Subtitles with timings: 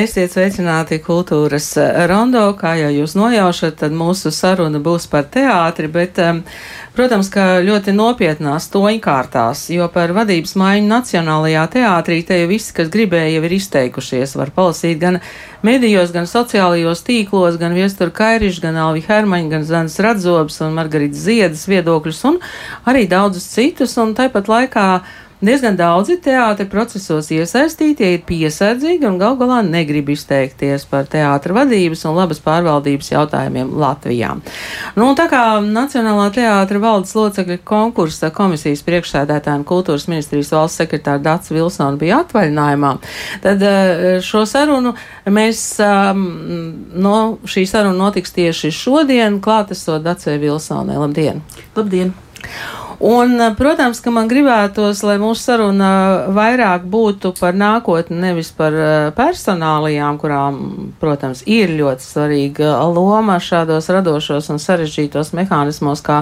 [0.00, 1.66] Esiet sveicināti kultūras
[2.08, 2.46] rondo.
[2.56, 6.38] Kā jau jūs nojaušat, tad mūsu saruna būs par teātri, bet, um,
[6.96, 12.88] protams, ka ļoti nopietnās toņkārtās, jo par vadības maiņu Nacionālajā teātrī te jau visi, kas
[12.94, 14.36] gribēja, jau ir izteikušies.
[14.40, 15.20] Var palasīt gan
[15.66, 21.26] medijos, gan sociālajos tīklos, gan Viestur Kairišs, gan Alvi Hermaņa, gan Zanas Radzobs un Margarita
[21.28, 22.40] Ziedas viedokļus un
[22.88, 24.86] arī daudzus citus, un tāpat laikā
[25.40, 32.02] Diezgan daudzi teātri procesos iesaistītie ir piesardzīgi un gal galā negrib izteikties par teātra vadības
[32.10, 34.34] un labas pārvaldības jautājumiem Latvijā.
[35.00, 41.54] Nu, tā kā Nacionālā teātra valdes locekļa konkursa komisijas priekšsēdētājiem kultūras ministrijas valsts sekretāra Dats
[41.54, 42.90] Vilsona bija atvaļinājumā,
[43.46, 44.92] tad eh, šo sarunu
[45.24, 46.26] mēs, um,
[47.00, 47.16] no
[47.48, 51.00] šī saruna notiks tieši šodien, klātesot Dacei Vilsonai.
[51.00, 51.40] Labdien!
[51.80, 52.12] Labdien!
[53.00, 55.90] Un, protams, ka man gribētos, lai mūsu saruna
[56.36, 58.76] vairāk būtu par nākotni, nevis par
[59.16, 60.58] personālijām, kurām,
[61.00, 66.18] protams, ir ļoti svarīga loma šādos radošos un sarežģītos mehānismos, kā,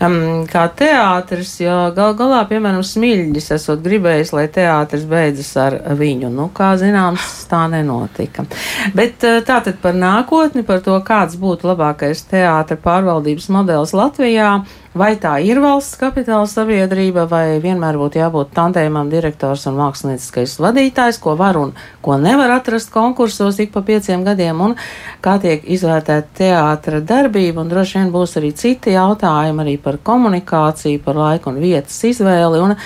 [0.00, 6.32] um, kā teātris, jo gal galā, piemēram, Smilģis esot gribējis, lai teātris beidzas ar viņu.
[6.32, 8.48] Nu, kā zināms, tā nenotika.
[8.96, 14.54] Bet tātad par nākotni, par to, kāds būtu labākais teātra pārvaldības modelis Latvijā
[14.96, 21.20] vai tā ir valsts kapitāla sabiedrība, vai vienmēr būtu jābūt tantējumam direktors un mākslinieckais vadītājs,
[21.22, 21.74] ko var un
[22.04, 24.78] ko nevar atrast konkursos ik pa pieciem gadiem, un
[25.24, 31.04] kā tiek izvērtēta teātra darbība, un droši vien būs arī citi jautājumi arī par komunikāciju,
[31.04, 32.64] par laiku un vietas izvēli.
[32.64, 32.76] Un,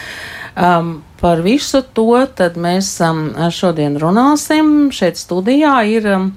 [0.57, 2.19] um, Par visu to
[2.59, 4.91] mēs um, šodien runāsim.
[4.91, 6.33] Šeit studijā ir um,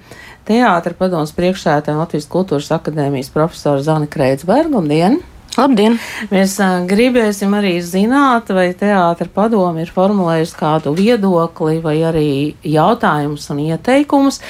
[0.45, 4.77] teātra padoms priekšsētāja Latvijas kultūras akadēmijas profesora Zana Kreitsberga.
[4.77, 5.23] Labdien!
[5.55, 5.93] Labdien!
[6.33, 12.31] Mēs uh, gribēsim arī zināt, vai teātra padomi ir formulējusi kādu viedokli vai arī
[12.67, 14.41] jautājumus un ieteikumus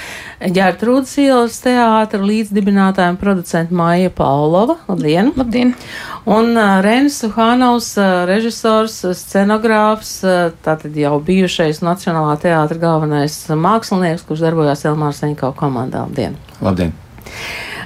[0.55, 4.75] Ģērtrūdas ielas teātra līdzdibinātājiem producentu Maija Paulova.
[4.89, 5.31] Labdien!
[5.37, 5.75] Labdien!
[6.25, 14.25] Un uh, Renis Suhānovs, uh, režisors, scenogrāfs, uh, tātad jau bijušais Nacionālā teātra galvenais mākslinieks,
[14.27, 16.03] kurš darbojās Elmāra Seņkau komandā.
[16.09, 16.35] Labdien!
[16.65, 16.93] Labdien!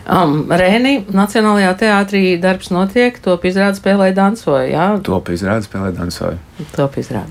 [0.10, 4.86] Um, Rēni, Nacionālajā teātrī darbs notiek, top izrāda spēlē dansoja, jā?
[5.06, 6.40] Top izrāda spēlē dansoja.
[6.74, 7.30] Top izrāda.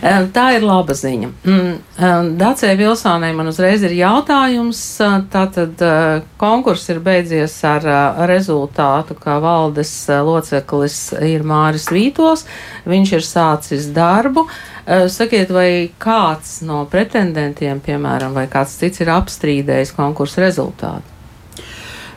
[0.00, 1.28] Um, tā ir laba ziņa.
[1.44, 1.74] Mm,
[2.08, 4.80] um, Dacē Vilsonai man uzreiz ir jautājums.
[5.04, 12.48] Uh, tātad uh, konkurss ir beidzies ar uh, rezultātu, ka valdes loceklis ir Māris Vītos.
[12.88, 14.48] Viņš ir sācis darbu.
[14.84, 21.13] Sakiet, vai kāds no pretendentiem, piemēram, vai kāds cits ir apstrīdējis konkursu rezultātu?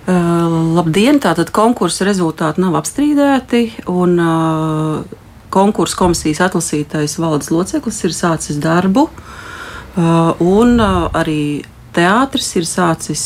[0.07, 1.17] Uh, labdien!
[1.19, 5.17] Tātad konkursa rezultāti nav apstrīdēti, un uh,
[5.51, 11.65] konkursa komisijas atlasītais valdes loceklis ir sācis darbu, uh, un arī
[11.97, 13.25] teātris ir sācis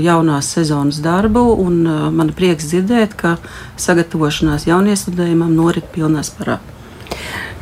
[0.00, 1.82] jaunās sezonas darbu, un
[2.16, 3.34] man ir prieks dzirdēt, ka
[3.76, 6.60] sagatavošanās jauniestudējumam norit pilnā sparā.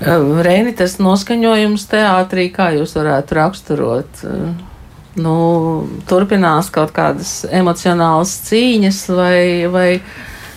[0.01, 4.29] Reini, tas noskaņojums teātrī, kā jūs varētu raksturot?
[5.21, 5.37] Nu,
[6.09, 9.41] turpinās kaut kādas emocionālas cīņas, vai,
[9.73, 9.89] vai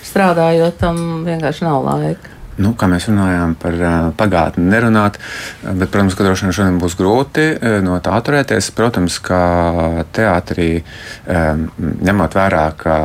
[0.08, 2.33] strādājot tam vienkārši nav laika.
[2.62, 3.78] Nu, kā mēs runājām par
[4.18, 5.18] pagātni, nerunāt,
[5.64, 7.48] bet, protams, ka droši vien šodien būs grūti
[7.86, 8.70] no tā atturēties.
[8.78, 9.40] Protams, ka
[10.14, 10.68] teātrī,
[11.28, 12.98] ņemot vērā, ka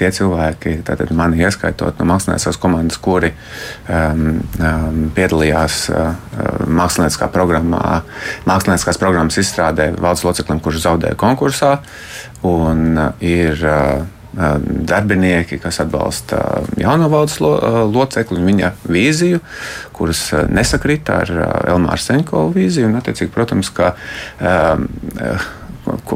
[0.00, 3.34] tie cilvēki, tātad mani ieskaitot no mākslinieckās komandas, kuri
[3.92, 4.40] um,
[5.16, 5.82] piedalījās
[6.72, 8.00] mākslinieckā programmā,
[8.48, 11.76] mākslinieckās programmas izstrādē valsts loceklim, kurš zaudēja konkursā,
[12.48, 13.68] un ir
[14.32, 16.40] darbinieki, kas atbalsta
[16.80, 17.52] jauno valdes lo,
[17.92, 19.40] locekli un viņa vīziju,
[19.96, 21.32] kuras nesakrita ar
[21.74, 22.88] Elmāra Seņko vīziju.
[22.88, 23.92] Un, attiecīgi, protams, ka
[24.40, 24.86] um,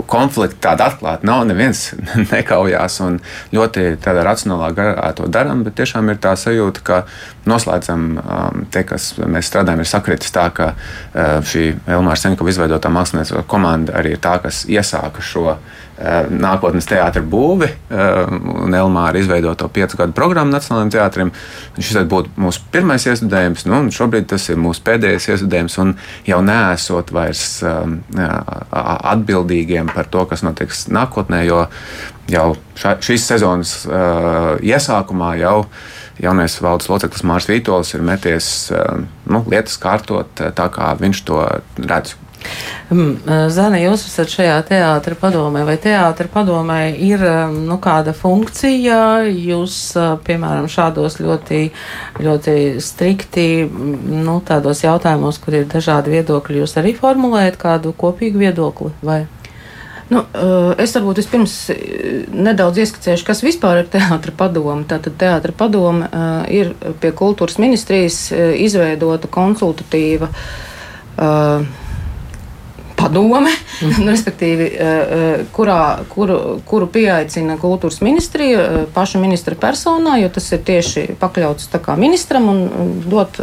[0.06, 1.44] konflikti tādi atklāti nav.
[1.48, 1.90] Neviens
[2.32, 3.18] nekaujās un
[3.54, 7.00] ļoti racionālā garā to darām, bet tiešām ir tā sajūta, ka
[7.48, 12.92] noslēdzam um, te, kas mēs strādājam, ir sakritis tā, ka uh, šī Elmāra Seņkova izveidotā
[12.92, 15.56] māksliniecka komanda arī ir tā, kas iesāka šo
[15.96, 21.30] nākotnes teātra būvi un Elmāra izveidoto piecu gadu programmu Nacionālajiem teātrim.
[21.78, 25.94] Šis būtu mūsu pirmais iestudējums, nu, un šobrīd tas ir mūsu pēdējais iestudējums, un
[26.28, 27.46] jau neesot vairs
[29.16, 31.64] atbildīgiem par to, kas notiks nākotnē, jo
[32.28, 33.76] jau ša, šīs sezonas
[34.60, 35.58] iesākumā jau
[36.22, 38.52] jaunais valdes loceklis Mārcis Vītols ir meties
[39.26, 41.42] nu, lietas kārtot tā, kā viņš to
[41.82, 42.16] redz.
[42.94, 43.16] Mm,
[43.50, 48.98] Zana, jūs esat šajā teātra padomē, vai teātra padomē ir nu, kāda funkcija?
[49.26, 49.78] Jūs,
[50.26, 51.62] piemēram, šādos ļoti,
[52.22, 58.94] ļoti strikti, nu, tādos jautājumos, kur ir dažādi viedokļi, jūs arī formulējat kādu kopīgu viedokli?
[59.02, 59.24] Vai?
[60.06, 60.20] Nu,
[60.78, 61.54] es varbūt vispirms
[62.30, 64.84] nedaudz ieskicēšu, kas vispār ir teātris padome.
[64.86, 66.06] Tātad teātris padome
[66.52, 70.30] ir pie kultūras ministrijas izveidota konsultatīva.
[72.96, 74.06] Padome, mm.
[74.12, 74.68] respektīvi,
[75.56, 75.80] kurā,
[76.14, 76.38] kuru,
[76.70, 81.66] kuru pieaicina kultūras ministrija paša ministra personā, jo tas ir tieši pakļauts
[81.98, 82.62] ministram un
[83.10, 83.42] dot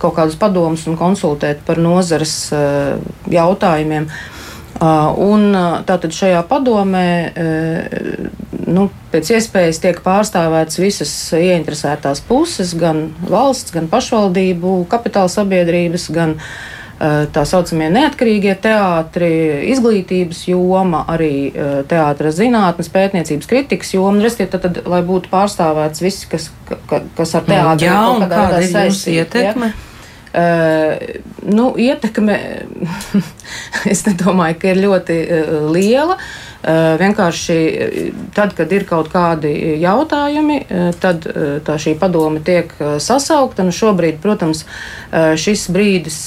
[0.00, 2.48] kaut kādus padomus un konsultēt par nozares
[3.28, 4.08] jautājumiem.
[4.08, 4.34] Uh,
[4.78, 8.30] un uh, tātad šajā padomē uh,
[8.68, 16.36] nu, pēc iespējas tiek pārstāvētas visas ieinteresētās puses, gan valsts, gan pašvaldību, kapitāla sabiedrības, gan
[16.98, 19.28] tā saucamie neatkarīgie teātri,
[19.70, 21.52] izglītības joma, arī
[21.86, 24.18] teātris zinātnes, pētniecības, kritikas joma.
[24.24, 26.48] Restīvi, tad, tad, lai būtu pārstāvēts viss, kas,
[26.90, 29.86] kas ar teātri ir kaut kādā veidā saistīts.
[30.28, 30.94] Uh,
[31.48, 32.36] nu, ietekme,
[33.92, 36.18] es nedomāju, ka ir ļoti uh, liela.
[36.18, 37.56] Uh, Eh, vienkārši
[38.34, 40.58] tad, kad ir kaut kādi jautājumi,
[41.00, 41.26] tad
[41.64, 43.62] tā šī padome tiek sasaukta.
[43.66, 44.64] Nu šobrīd, protams,
[45.38, 46.18] šis brīdis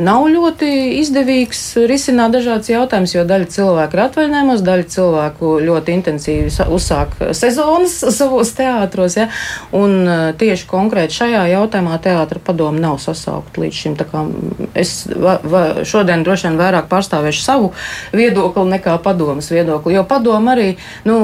[0.00, 0.70] nav ļoti
[1.02, 7.98] izdevīgs risināt dažādas jautājumas, jo daļa cilvēku ir atvaļinājumos, daļa cilvēku ļoti intensīvi uzsāk sezonas
[8.18, 9.18] savos teātros.
[9.20, 9.28] Ja?
[9.76, 10.00] Un
[10.40, 13.96] tieši konkrēti šajā jautājumā teātra padome nav sasaukta līdz šim.
[14.78, 17.72] Es va, va, šodien droši vien vairāk pārstāvēšu savu
[18.16, 19.98] viedokli nekā padomas viedokli viedokli.
[19.98, 20.70] Jo padomu arī
[21.08, 21.18] nu,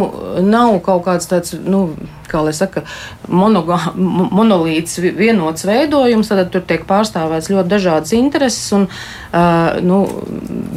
[0.44, 1.56] nav kaut kāds tāds.
[1.64, 1.86] Nu,
[2.24, 2.82] kā lai saka,
[3.28, 8.72] monogā, monolīts, vienots veidojums, tad tur tiek pārstāvēts ļoti dažādas intereses.
[8.74, 9.23] Un, uh,
[9.82, 9.98] nu,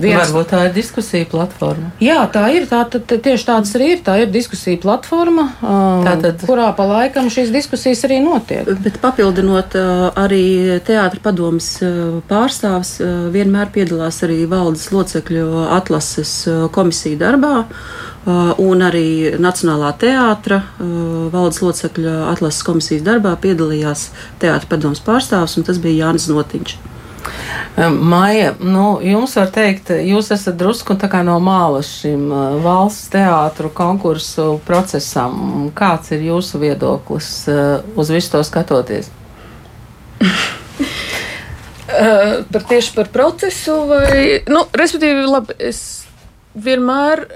[0.02, 0.24] viens...
[0.24, 1.92] Varbūt tā ir diskusija platforma.
[2.02, 2.66] Jā, tā ir.
[2.70, 4.02] Tā, tā, tieši tādas arī ir.
[4.06, 6.42] Tā ir diskusija platforma, uh, Tātad...
[6.48, 8.70] kurā pa laikam šīs diskusijas arī notiek.
[8.84, 16.36] Bet papildinot, uh, arī teātra padomas uh, pārstāvs uh, vienmēr piedalās arī valdes locekļu atlases
[16.50, 17.56] uh, komisiju darbā.
[18.28, 24.10] Uh, un arī Nacionālā teātra uh, valdes locekļa atlases komisijas darbā piedalījās
[24.42, 26.97] teātra padomus pārstāvs, un tas bija Jānis Notiņš.
[27.78, 34.60] Maija, nu, jums var teikt, jūs esat drusku no malas šim uh, valsts teātru konkursu
[34.66, 35.70] procesam.
[35.76, 37.48] Kāds ir jūsu viedoklis
[37.96, 39.12] uz visu to skatoties?
[40.22, 40.28] uh,
[42.52, 46.08] par tieši par procesu, vai, nu, respektīvi, labi, es
[46.58, 47.28] vienmēr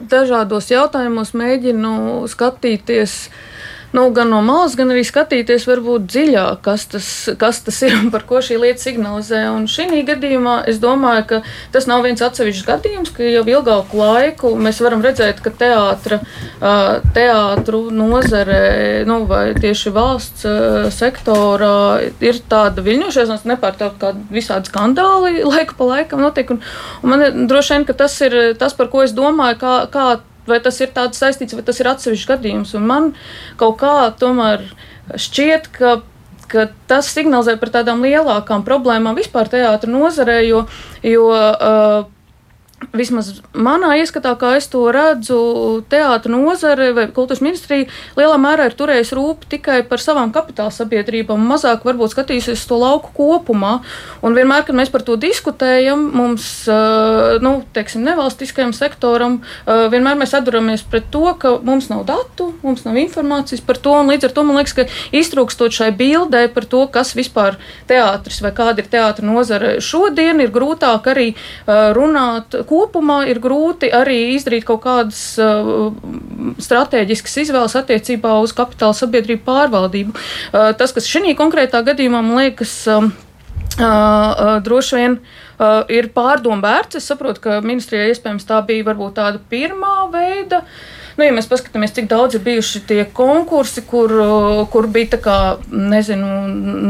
[0.00, 3.28] dažādos jautājumos mēģinu skatīties
[3.92, 7.08] nu, gan no malas, gan arī skatīties varbūt dziļāk, kas tas,
[7.40, 9.44] kas tas ir un par ko šī lieta signalizē.
[9.54, 11.40] Un šī gadījumā es domāju, ka
[11.74, 16.20] tas nav viens atsevišķs gadījums, ka jau ilgāku laiku mēs varam redzēt, ka teātra,
[17.16, 18.60] teātru nozare,
[19.08, 20.46] nu, vai tieši valsts
[20.98, 21.74] sektorā
[22.24, 26.52] ir tāda viļņošanās, nepārtraukt kā visādi skandāli laiku pa laikam notiek.
[26.52, 26.64] Un,
[27.02, 30.08] un man droši vien, ka tas ir tas, par ko es domāju, kā, kā
[30.50, 32.76] vai tas ir tāds saistīts, vai tas ir atsevišķs gadījums.
[32.78, 33.10] Un man
[33.60, 34.64] kaut kā tomēr
[35.16, 35.98] šķiet, ka
[36.48, 40.62] ka tas signalizē par tādām lielākām problēmām vispār teātra nozarē, jo,
[41.04, 42.06] jo uh,
[42.94, 45.36] Vismaz manā ieskatā, kā es to redzu,
[45.90, 51.42] teātris nozare vai kultūras ministrija lielā mērā ir turējusi rūpi tikai par savām kapitāla sabiedrībām,
[51.50, 53.80] mazāk varbūt skatīsies to lauku kopumā.
[54.22, 56.46] Un vienmēr, kad mēs par to diskutējam, mums,
[57.42, 62.96] nu, teiksim, nevalstiskajam sektoram, vienmēr mēs atduramies pret to, ka mums nav datu, mums nav
[63.02, 64.86] informācijas par to, līdz ar to man liekas, ka
[65.18, 67.58] iztrūkstot šai bildē par to, kas vispār
[67.90, 71.28] teātris vai kāda ir teātra nozare šodien, ir grūtāk arī
[71.66, 75.88] runāt kopumā ir grūti arī izdarīt kaut kādas uh,
[76.62, 80.14] strateģiskas izvēles attiecībā uz kapitāla sabiedrību pārvaldību.
[80.14, 82.82] Uh, tas, kas šī konkrētā gadījumā man liekas.
[82.92, 83.14] Um,
[83.78, 86.98] Uh, uh, droši vien uh, ir pārdomu vērts.
[86.98, 90.80] Es saprotu, ka ministrijai iespējams tā bija varbūt tāda pirmā veida uh,
[91.18, 94.12] Nu, ja mēs paskatāmies, cik daudz ir bijuši tie konkursi, kur,
[94.70, 96.28] kur bija tā kā, nezinu,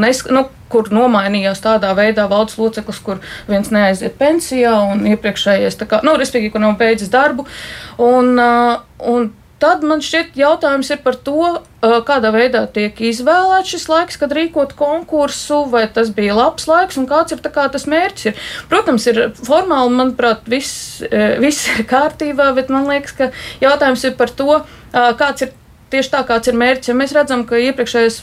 [0.03, 6.03] nes, nu, kur nomainījās tādā veidā valdes loceklis, kur viens neaiziet pensijā un iepriekšējais, kā,
[6.05, 7.47] nu, respektīvi, kur nav beidzis darbu.
[8.05, 8.37] Un,
[9.09, 11.49] un Tad man šķiet, jautājums ir par to,
[11.83, 17.09] kādā veidā tiek izvēlēts šis laiks, kad rīkot konkursu, vai tas bija labs laiks un
[17.11, 18.29] kāds ir kā tas mērķis.
[18.31, 18.43] Ir.
[18.71, 21.01] Protams, ir formāli, manuprāt, viss,
[21.43, 23.31] viss ir kārtībā, bet man liekas, ka
[23.65, 24.61] jautājums ir par to,
[24.95, 25.55] kāds ir
[25.91, 26.93] tieši tā, kāds ir mērķis.
[26.93, 28.23] Ja mēs redzam, ka iepriekšējais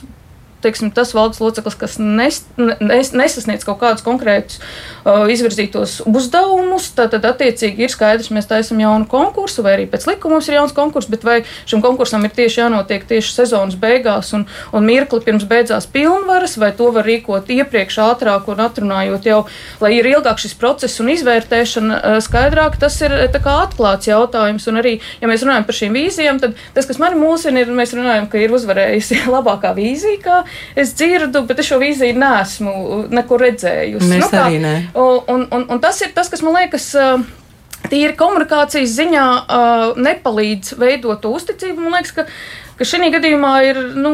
[0.65, 7.13] teiksim, tas valdes loceklis, kas nes, nes, nesasniedz kaut kādus konkrētus uh, izvirzītos uzdevumus, tad,
[7.15, 10.75] tad attiecīgi ir skaidrs, mēs taisam jaunu konkursu, vai arī pēc likuma mums ir jauns
[10.75, 11.37] konkurss, bet vai
[11.69, 16.71] šim konkursam ir tieši jānotiek tieši sezonas beigās un, un mirkli pirms beidzās pilnvaras, vai
[16.75, 19.41] to var rīkot iepriekš ātrāk un atrunājot jau,
[19.83, 24.65] lai ir ilgāk šis process un izvērtēšana uh, skaidrāk, tas ir kā atklāts jautājums.
[24.71, 27.93] Un arī, ja mēs runājam par šīm vīzijām, tad tas, kas man mūsina, ir, mēs
[27.97, 30.41] runājam, ka ir uzvarējusi labākā vīzija, kā
[30.75, 32.75] es dzirdu, bet es šo vīziju nesmu
[33.13, 34.11] nekur redzējusi.
[34.11, 34.75] Mēs nu, arī ne.
[34.95, 36.93] Un, un, un tas ir tas, kas man liekas.
[37.85, 41.83] Tīri komunikācijas ziņā uh, nepalīdz veidot to uzticību.
[41.83, 42.23] Man liekas, ka
[42.79, 44.13] ka šī gadījumā ir nu,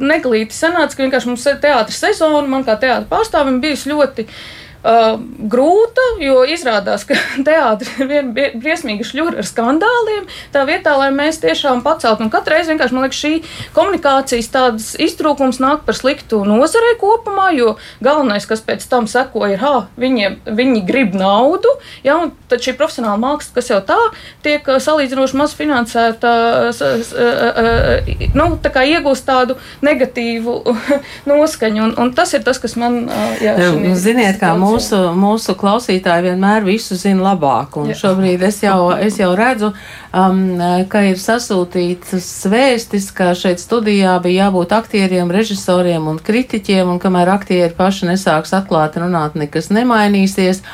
[0.00, 4.40] neglīti sanāca, ka vienkārši mums teātris sezona, man kā teātris pārstāvim bijusi ļoti uh,
[4.80, 5.18] Uh,
[5.52, 7.12] grūta, jo izrādās, ka
[7.46, 10.24] teātris ir viena briesmīga šļura ar skandāliem.
[10.54, 13.32] Tā vietā, lai mēs tiešām paceltu, un katru reizi vienkārši man liekas, šī
[13.76, 19.60] komunikācijas tādas iztrūkums nāk par sliktu nozarei kopumā, jo galvenais, kas pēc tam sekoja, ir,
[19.60, 21.74] ha, viņiem, viņi grib naudu,
[22.06, 24.00] ja, un tad šī profesionāla māksla, kas jau tā
[24.40, 26.32] tiek uh, salīdzinoši maz finansēta,
[26.72, 30.56] uh, nu, tā kā iegūst tādu negatīvu
[31.30, 33.02] noskaņu, un, un tas ir tas, kas man,
[33.44, 33.58] jā,
[34.00, 37.76] Ziniet, kā mums mūsu, mūsu klausītāji vienmēr visu zina labāk.
[37.80, 39.72] Un šobrīd es jau, es jau redzu,
[40.14, 40.44] um,
[40.90, 47.34] ka ir sasūtīts vēstis, ka šeit studijā bija jābūt aktieriem, režisoriem un kritiķiem, un kamēr
[47.34, 50.64] aktieri paši nesāks atklāt runāt, nekas nemainīsies.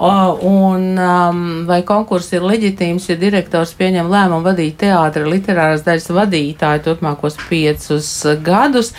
[0.00, 6.84] Un um, vai konkurss ir leģitīms, ja direktors pieņem lēmumu vadīt teātra literārās daļas vadītāju
[6.88, 8.08] turpmākos piecus
[8.42, 8.94] gadus?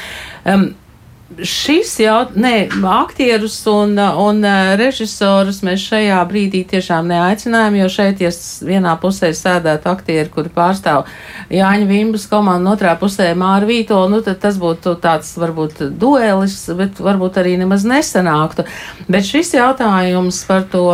[0.46, 0.76] Um,
[1.42, 4.46] šis jautājums, aktierus un, un
[4.78, 8.30] režisorus mēs šajā brīdī tiešām neaicinājām, jo šeit, ja
[8.66, 11.10] vienā pusē sēdētu aktieri, kuri pārstāv
[11.54, 17.02] Jāņa Vimbas komandu, otrā pusē Māra Vītolu, nu tad tas būtu tāds varbūt duelis, bet
[17.02, 18.68] varbūt arī nemaz nesanāktu.
[19.10, 20.86] Bet šis jautājums par to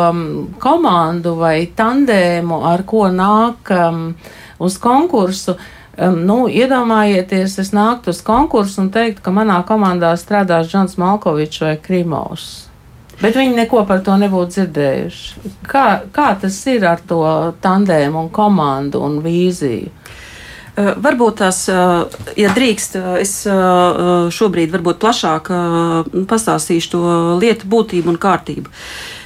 [0.63, 4.01] komandu vai tandēmu, ar ko nāk um,
[4.63, 10.13] uz konkursu, uh, Um, nu, iedomājieties, es nāktu uz konkursu un teiktu, ka manā komandā
[10.15, 12.69] strādās Džons Malkovičs vai Krimovs.
[13.21, 15.51] Bet viņi neko par to nebūtu dzirdējuši.
[15.67, 17.21] Kā, kā tas ir ar to
[17.61, 19.91] tandēmu un komandu un vīziju?
[21.03, 21.65] Varbūt tās,
[22.39, 23.33] ja drīkst, es
[24.33, 25.51] šobrīd varbūt plašāk
[26.31, 27.01] pastāstīšu to
[27.43, 28.71] lietu būtību un kārtību.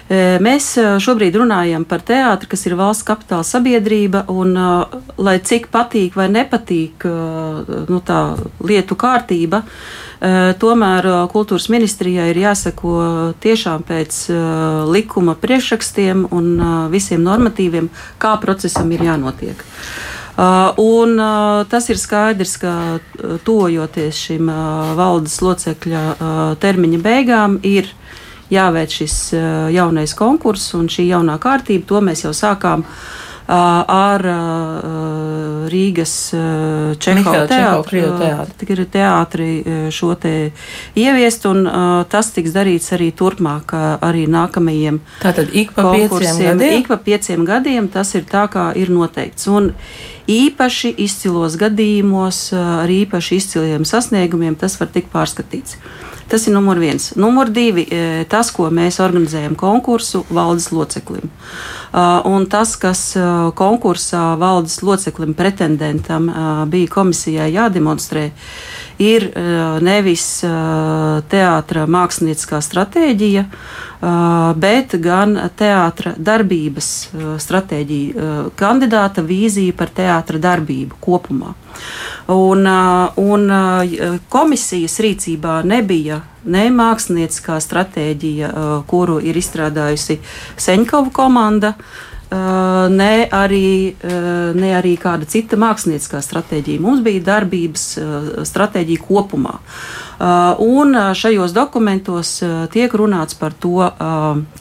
[0.06, 0.68] Mēs
[1.02, 4.54] šobrīd runājam par teātri, kas ir valsts kapitāla sabiedrība, un
[5.18, 7.08] lai cik patīk vai nepatīk
[7.90, 8.20] nu, tā
[8.62, 9.64] lietu kārtība,
[10.62, 12.94] tomēr kultūras ministrijai ir jāseko
[13.42, 14.22] tiešām pēc
[14.94, 16.54] likuma priekšrakstiem un
[16.94, 17.90] visiem normatīviem,
[18.22, 19.66] kā procesam ir jānotiek.
[20.86, 21.18] Un
[21.72, 22.78] tas ir skaidrs, ka
[23.48, 24.54] tojoties šim
[25.02, 26.08] valdes locekļa
[26.62, 27.90] termiņa beigām, ir
[28.54, 29.20] jāveic šis
[29.76, 31.88] jaunais konkurss un šī jaunā kārtība.
[31.90, 32.86] To mēs jau sākām
[33.46, 34.24] ar
[35.70, 36.14] Rīgas
[36.98, 38.86] Čehova teātri, teātri.
[38.90, 39.50] teātri
[39.94, 40.34] šo te
[40.98, 41.70] ieviest, un
[42.10, 46.82] tas tiks darīts arī turpmāk, arī nākamajiem Tātad ik pa pieciem gadiem?
[46.82, 49.46] Ik pa pieciem gadiem tas ir tā, kā ir noteikts.
[49.54, 49.76] Un
[50.32, 55.78] īpaši izcilos gadījumos, ar īpaši izciliem sasniegumiem, tas var tikt pārskatīts.
[56.26, 57.12] Tas ir numur viens.
[57.22, 57.84] Numur divi
[58.30, 61.30] tas, ko mēs organizējam konkursu valdes loceklim.
[62.26, 63.12] Un tas, kas
[63.54, 66.32] konkursā valdes loceklim pretendentam
[66.72, 68.34] bija komisijai jādemonstrē, ir
[69.86, 70.28] nevis
[71.32, 73.44] teātra mākslinieckā stratēģija,
[74.62, 76.90] bet gan teātra darbības
[77.44, 81.54] stratēģija, kandidāta vīzija par teātra darbību kopumā.
[82.32, 82.66] Un,
[83.20, 83.46] un
[84.32, 88.52] komisijas rīcībā nebija ne mākslinieckā stratēģija,
[88.90, 90.20] kuru ir izstrādājusi
[90.62, 91.76] Seņkova komanda,
[92.92, 93.96] ne arī,
[94.56, 96.84] ne arī kāda cita mākslinieckā stratēģija.
[96.84, 97.88] Mums bija darbības
[98.50, 99.58] stratēģija kopumā.
[100.66, 102.38] Un šajos dokumentos
[102.74, 103.90] tiek runāts par to,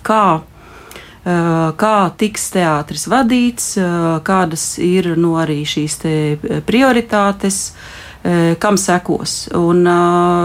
[0.06, 0.24] kā
[1.24, 3.74] kā tiks teātris vadīts,
[4.24, 5.96] kādas ir no nu, arī šīs
[6.66, 7.60] prioritātes,
[8.60, 9.48] kam sekos.
[9.56, 9.88] Un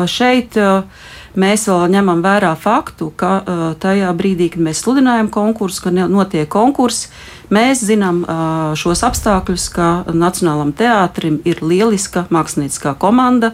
[0.08, 0.56] šeit
[1.40, 6.50] Mēs vēl ņemam vērā faktu, ka uh, tajā brīdī, kad mēs sludinājam konkursu, ka notiek
[6.52, 7.08] konkurss,
[7.54, 13.54] mēs zinām uh, šos apstākļus, ka Nacionālam teātrim ir lieliska mākslinieckā komanda.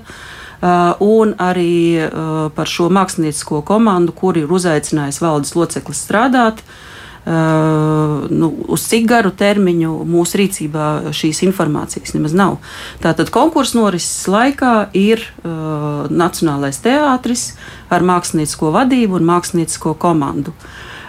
[0.65, 6.94] Uh, un arī uh, par šo māksliniecisko komandu, kur ir uzaicinājis valdes loceklis strādāt, Uh,
[7.25, 12.59] nu, uz cik garu termiņu mūsu rīcībā šīs informācijas nemaz nav.
[13.01, 17.55] Tātad konkursu norises laikā ir uh, Nacionālais teātris
[17.89, 20.53] ar māksliniecisko vadību un māksliniecisko komandu.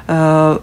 [0.07, 0.63] Uh,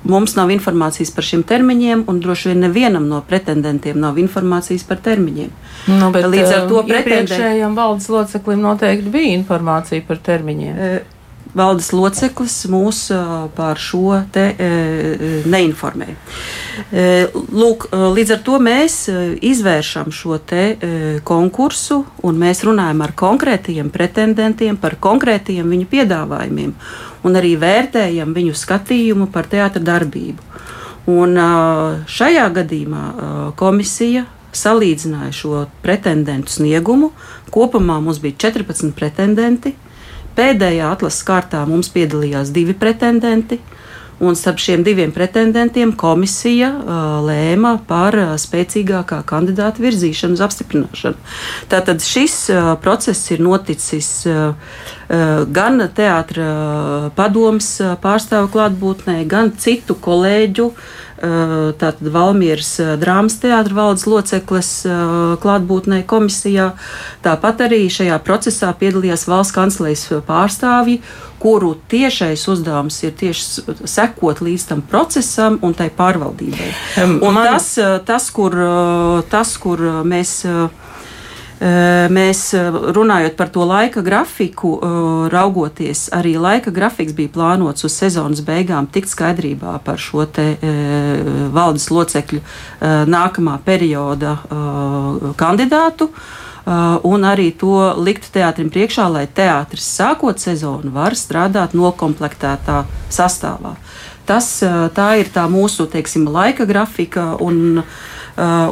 [0.00, 4.96] Mums nav informācijas par šiem termiņiem, un droši vien nevienam no pretendentiem nav informācijas par
[5.04, 5.50] termiņiem.
[5.92, 10.80] Nu, Līdz ar to pretendentiem valdes loceklim noteikti bija informācija par termiņiem.
[10.80, 11.19] Uh,
[11.56, 13.02] valdes loceklis mūs
[13.56, 14.46] par šo te
[15.50, 16.08] neinformē.
[17.50, 19.02] Lūk, līdz ar to mēs
[19.50, 20.64] izvēršam šo te
[21.26, 26.74] konkursu un mēs runājam ar konkrētiem pretendentiem par konkrētiem viņu piedāvājumiem
[27.26, 30.46] un arī vērtējam viņu skatījumu par teātra darbību.
[31.10, 31.36] Un
[32.10, 33.04] šajā gadījumā
[33.58, 34.26] komisija
[34.56, 37.10] salīdzināja šo pretendentu sniegumu.
[37.50, 39.74] Kopumā mums bija 14 pretendenti.
[40.40, 43.60] Pēdējā atlases kārtā mums piedalījās divi pretendenti.
[44.20, 51.16] Un starp šiem diviem pretendentiem komisija uh, lēma par uh, spēcīgākā kandidāta virzīšanu uz apstiprināšanu.
[51.72, 57.70] Tātad šis uh, process ir noticis uh, uh, gan teātris padomus
[58.04, 60.84] pārstāvu klātbūtnē, gan citu kolēģu uh,
[61.20, 65.00] tātad Valmieras eh, drāmas teātra valdes loceklis eh,
[65.42, 66.70] klātbūtnē komisijā.
[67.24, 71.00] Tāpat arī šajā procesā piedalījās valsts kancelejas pārstāvji,
[71.40, 76.72] kuru tiešais uzdevums ir tieši sekot līdz tam procesam un tai pārvaldībai.
[77.04, 77.52] Um, un man...
[77.52, 77.72] tas,
[78.08, 78.56] tas, kur,
[79.32, 80.40] tas, kur mēs
[81.60, 82.54] Mēs
[82.96, 84.78] runājot par to laika grafiku,
[85.28, 90.54] raugoties, arī laika grafiks bija plānots uz sezonas beigām, tikt skaidrībā par šo te
[91.52, 92.40] valdes locekļu
[93.12, 94.38] nākamā perioda
[95.36, 96.08] kandidātu.
[97.04, 103.74] Un arī to likt teātrim priekšā, lai teātris sākot sezonu var strādāt noklāptā sastāvā.
[104.24, 104.48] Tas,
[104.96, 108.19] tā ir tā mūsu teiksim, laika grafika un Uh,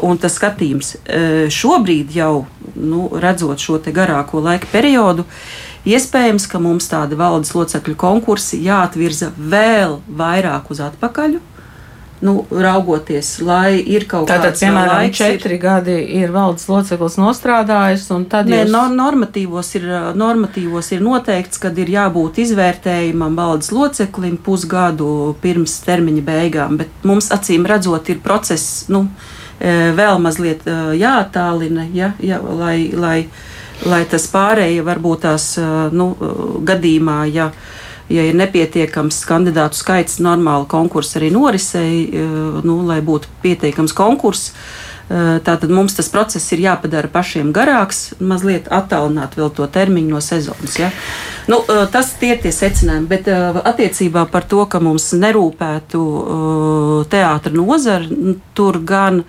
[0.02, 2.46] un tas skatījums uh, šobrīd jau
[2.78, 5.26] nu, redzot šo garāko laika periodu.
[5.88, 11.38] Iespējams, ka mums tādi valdes locekļu konkursi jāatvirza vēl vairāk uz atpakaļ.
[12.18, 17.14] Nu, raugoties, lai ir kaut kāda tāda, piemēram, laiks, četri ir, gadi ir valdes loceklis
[17.14, 18.72] nostrādājis, un tad Nē, jūs...
[18.74, 19.86] no, normatīvos, ir,
[20.18, 27.30] normatīvos ir noteikts, ka ir jābūt izvērtējumam valdes loceklim pusgadu pirms termiņa beigām, bet mums
[27.38, 33.18] acīm redzot ir process, nu, uh, vēl mazliet e, jāattālina, ja, ja, lai, lai,
[33.86, 36.12] lai tas pārējie varbūt tās e, nu,
[36.68, 37.50] gadījumā, ja,
[38.08, 42.06] ja ir nepietiekams kandidātu skaits, normāli konkurss arī norisei,
[42.64, 48.68] nu, lai būtu pietiekams konkurss Eh, tātad mums tas process ir jāpadara pašiem garāks, mazliet
[48.68, 50.76] attālināt vēl to termiņu no sezonas.
[50.76, 50.90] Ja?
[51.48, 56.02] Nu, tas tie ir tie secinājumi, bet attiecībā par to, ka mums nerūpētu
[57.08, 59.24] teātra nozara, nu, tur gan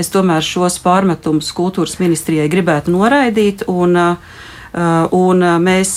[0.00, 3.98] es tomēr šos pārmetumus kultūras ministrijai gribētu noraidīt, un,
[5.18, 5.94] un mēs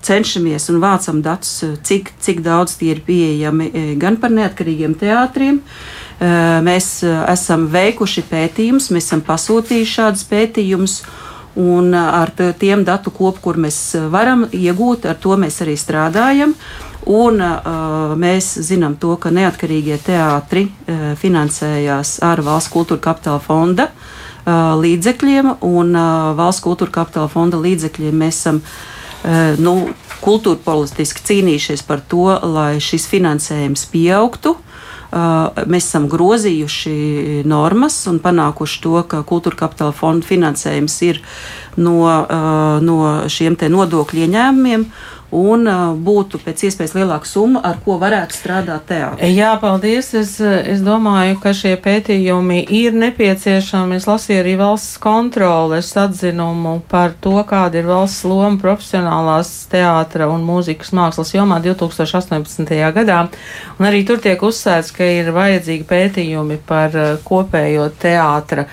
[0.00, 5.99] cenšamies un vācam datus, cik, cik daudz tie ir pieejami gan par neatkarīgiem teātriem, uh,
[6.20, 7.00] Mēs
[7.32, 11.00] esam veikuši pētījumus, mēs esam pasūtījuši šādus pētījumus.
[11.60, 12.30] Un ar
[12.60, 13.78] tiem datu kopu, kur mēs
[14.12, 16.54] varam iegūt, ar to mēs arī strādājam.
[17.08, 23.88] Un, uh, mēs zinām, to, ka neatkarīgie teātri uh, finansējās ar Valsts kultūra kapitāla fonda
[23.88, 31.24] uh, līdzekļiem, un uh, Valsts kultūra kapitāla fonda līdzekļiem mēs esam uh, nu, kultūra politiski
[31.30, 34.58] cīnījušies par to, lai šis finansējums pieaugtu.
[34.58, 34.69] Uh,
[35.10, 41.22] Mēs esam grozījuši normas un panākuši to, ka kultūra kapitāla fonda finansējums ir
[41.80, 41.96] no,
[42.84, 42.98] no
[43.30, 44.86] šiem nodokļu ieņēmumiem
[45.34, 45.66] un
[46.04, 49.32] būtu pēc iespējas lielāka summa, ar ko varētu strādāt teātris.
[49.34, 50.10] Jā, paldies.
[50.18, 53.98] Es, es domāju, ka šie pētījumi ir nepieciešami.
[54.00, 60.44] Es lasīju arī valsts kontroles atzinumu par to, kāda ir valsts loma profesionālās teātra un
[60.46, 62.74] mūzikas mākslas jomā 2018.
[62.96, 63.20] gadā.
[63.78, 68.66] Un arī tur tiek uzsvērts, ka ir vajadzīgi pētījumi par kopējo teātra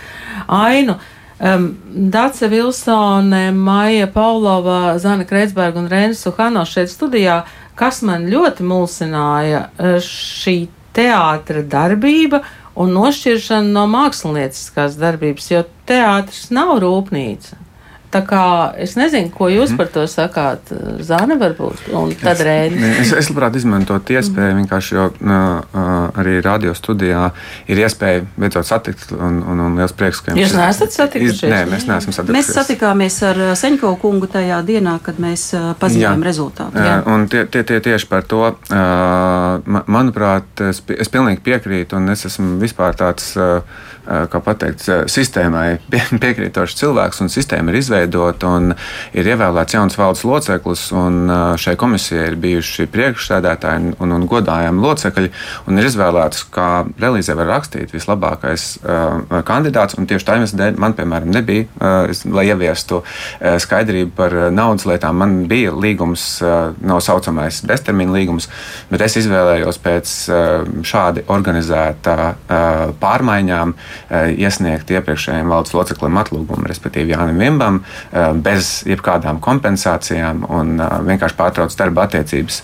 [0.48, 0.98] ainu.
[1.40, 1.78] Um,
[2.10, 7.44] Dace Vilsone, Maija Paulova, Zana Kreitsberga un Rēnis Suhano šeit studijā,
[7.78, 10.56] kas man ļoti mulsināja eh, šī
[10.98, 12.42] teātra darbība
[12.78, 17.67] un nošķiršana no mākslinieckās darbības, jo teātris nav rūpnīca.
[18.08, 18.42] Tā kā
[18.80, 20.70] es nezinu, ko jūs par to sakāt.
[21.04, 21.90] Zāne varbūt,
[22.22, 22.80] tad rēni.
[23.02, 25.82] Es, es labprāt izmantotu iespēju vienkārši, jo uh,
[26.16, 27.26] arī radio studijā
[27.68, 31.44] ir iespēja beidzot satikt, un, un, un liels prieks, ka Jūs neesat satikušies?
[31.44, 32.38] Iz, nē, mēs neesam satikušies.
[32.38, 35.50] Mēs satikāmies ar Seņko kungu tajā dienā, kad mēs
[35.82, 36.88] paziņojām rezultātu.
[36.88, 37.02] Jā.
[37.12, 42.24] Un tie, tie, tie tieši par to, uh, manuprāt, es, es pilnīgi piekrītu, un es
[42.32, 43.34] esmu vispār tāds.
[43.36, 48.74] Uh, kā pateikt, sistēmai pie, piekrītošs cilvēks, un sistēma ir izveidota, un
[49.18, 55.32] ir ievēlēts jauns valdes loceklis, un šai komisijai ir bijuši priekšsēdētāji un, un godājami locekļi,
[55.68, 56.70] un ir izvēlēts, kā
[57.02, 62.24] relīzē var rakstīt, vislabākais uh, kandidāts, un tieši tā iemesla dēļ man, piemēram, nebija, uh,
[62.34, 68.50] lai ieviestu uh, skaidrību par naudas lietām, man bija līgums, uh, nav saucamais beztermiņa līgums,
[68.92, 73.97] bet es izvēlējos pēc uh, šādi organizēta uh, pārmaiņām, Eh,
[74.38, 77.82] iesniegt iepriekšējiem valdes loceklim atlūgumu, respektīvi Jānis Vimbam,
[78.12, 82.64] eh, bez jebkādām kompensācijām un eh, vienkārši pārtrauc darba attiecības.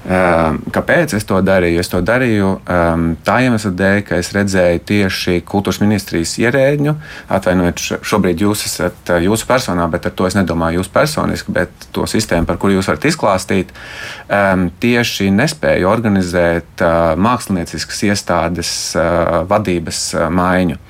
[0.00, 1.82] Kāpēc es to darīju?
[1.82, 2.48] Es to darīju
[3.26, 6.94] tā iemesla dēļ, ka es redzēju tieši kultūras ministrijas ierēģņu.
[7.36, 12.08] Atvainojiet, šobrīd jūs esat jūsu personā, bet ar to es nedomāju jūs personiski, bet to
[12.08, 13.76] sistēmu, par kuru jūs varat izklāstīt,
[14.80, 16.86] tieši nespēju organizēt
[17.20, 18.74] mākslinieciskas iestādes
[19.52, 20.80] vadības maiņu.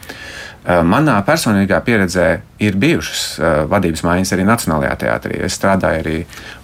[0.60, 2.26] Manā personīgā pieredzē
[2.60, 5.38] ir bijušas uh, vadības maiņas arī Nacionālajā teātrī.
[5.46, 6.16] Es strādāju arī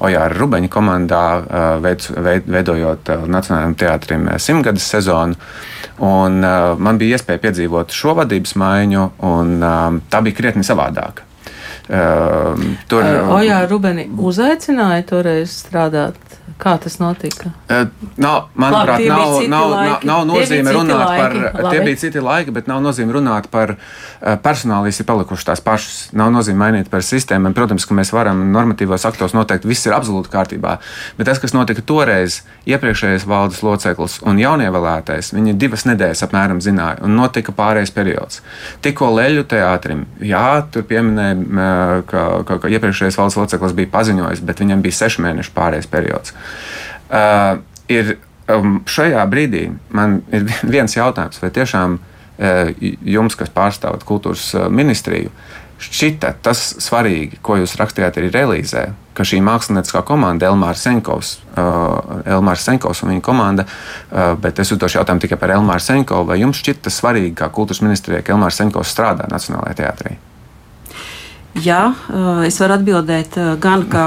[0.05, 5.39] Ojāra Rubeņa komandā, uh, veid, veid, veidojot uh, Nacionālajiem teātrim simtgades sezonu.
[6.05, 11.25] Un, uh, man bija iespēja piedzīvot šo vadības maiņu, un uh, tā bija krietni savādāka.
[11.87, 12.59] Uh,
[12.91, 16.19] tur Ojāra Rubeni uzaicināja toreiz strādāt
[16.57, 17.51] Kā tas notika?
[17.69, 17.89] Uh,
[18.23, 21.19] nav, manuprāt, Labi, nav, nav, nav, nav nozīme runāt laiki.
[21.21, 21.65] par.
[21.67, 21.73] Labi.
[21.75, 23.81] Tie bija citi laiki, bet nav nozīme runāt par uh,
[24.41, 25.97] personālīs, ir palikušas tās pašas.
[26.17, 27.53] Nav nozīme mainīt par sistēmām.
[27.57, 30.77] Protams, ka mēs varam normatīvos aktos noteikt, viss ir absolūti kārtībā.
[31.19, 37.03] Bet tas, kas notika toreiz, iepriekšējais valdes loceklis un jaunievēlētais, viņi divas nedēļas apmēram zināja,
[37.05, 38.41] un notika pārējais periods.
[38.87, 44.63] Tikko Leļu teātrim, jā, tur pieminēja, ka, ka, ka iepriekšējais valdes loceklis bija paziņojis, bet
[44.63, 46.36] viņam bija sešu mēnešu pārējais periods.
[47.07, 47.61] Uh,
[47.93, 48.17] ir,
[48.51, 52.73] um, šajā brīdī man ir viens jautājums, vai tiešām uh,
[53.07, 55.31] jums, kas pārstāvat kultūras uh, ministriju,
[55.83, 62.23] šķita tas svarīgi, ko jūs rakstījāt arī relīzē, ka šī mākslinieckā komanda, Elmārs Senkovs, uh,
[62.25, 66.41] Elmārs Senkovs un viņa komanda, uh, bet es uzdošu jautājumu tikai par Elmāru Senkovu, vai
[66.43, 70.17] jums šķita svarīgi, kā kultūras ministrijai, ka Elmārs Senkovs strādā Nacionālajā teātrī?
[71.57, 71.95] Jā,
[72.45, 74.07] es varu atbildēt gan kā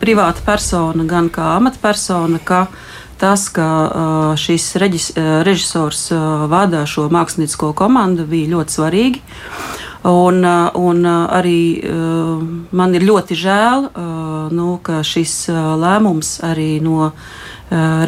[0.00, 2.66] privāta persona, gan kā amatpersona, ka
[3.20, 3.66] tas, ka
[4.40, 5.10] šis reģis,
[5.44, 6.06] režisors
[6.48, 9.22] vada šo māksliniecisko komandu, bija ļoti svarīgi.
[10.06, 10.44] Un,
[10.80, 11.60] un arī
[12.72, 13.88] man ir ļoti žēl,
[14.56, 17.10] nu, ka šis lēmums arī no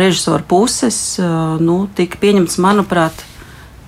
[0.01, 1.19] režisora puses
[1.61, 3.27] nu, tika pieņemts, manuprāt,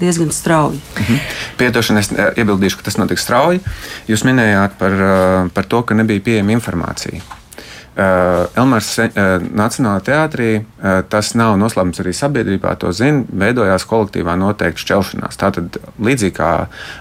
[0.01, 0.81] diezgan strauji.
[0.99, 1.21] Mhm.
[1.61, 3.61] Piedošana, es eh, iebildīšu, ka tas notiks strauji.
[4.09, 7.40] Jūs minējāt par, eh, par to, ka nebija pieejama informācija.
[7.91, 14.37] Uh, Elmārs uh, Nacionālajā teātrī uh, tas nav noslēpums arī sabiedrībā, to zina, veidojās kolektīvā
[14.39, 15.37] noteikti šķelšanās.
[15.41, 16.51] Tātad, līdzīgi kā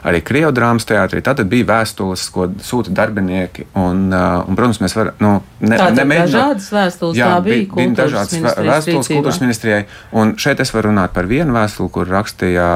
[0.10, 3.68] arī Krievijas teātrī, tad bija vēstules, ko sūta darbinieki.
[3.78, 5.20] Un, un, protams, mēs varam.
[5.22, 7.70] Nu, ne, nemēģināt, dažādas vēstules, jā, tā bija.
[7.78, 9.84] Bija dažādas vēstules kultūras ministrijai.
[10.18, 12.68] Un šeit es varu runāt par vienu vēstuli, kur rakstīja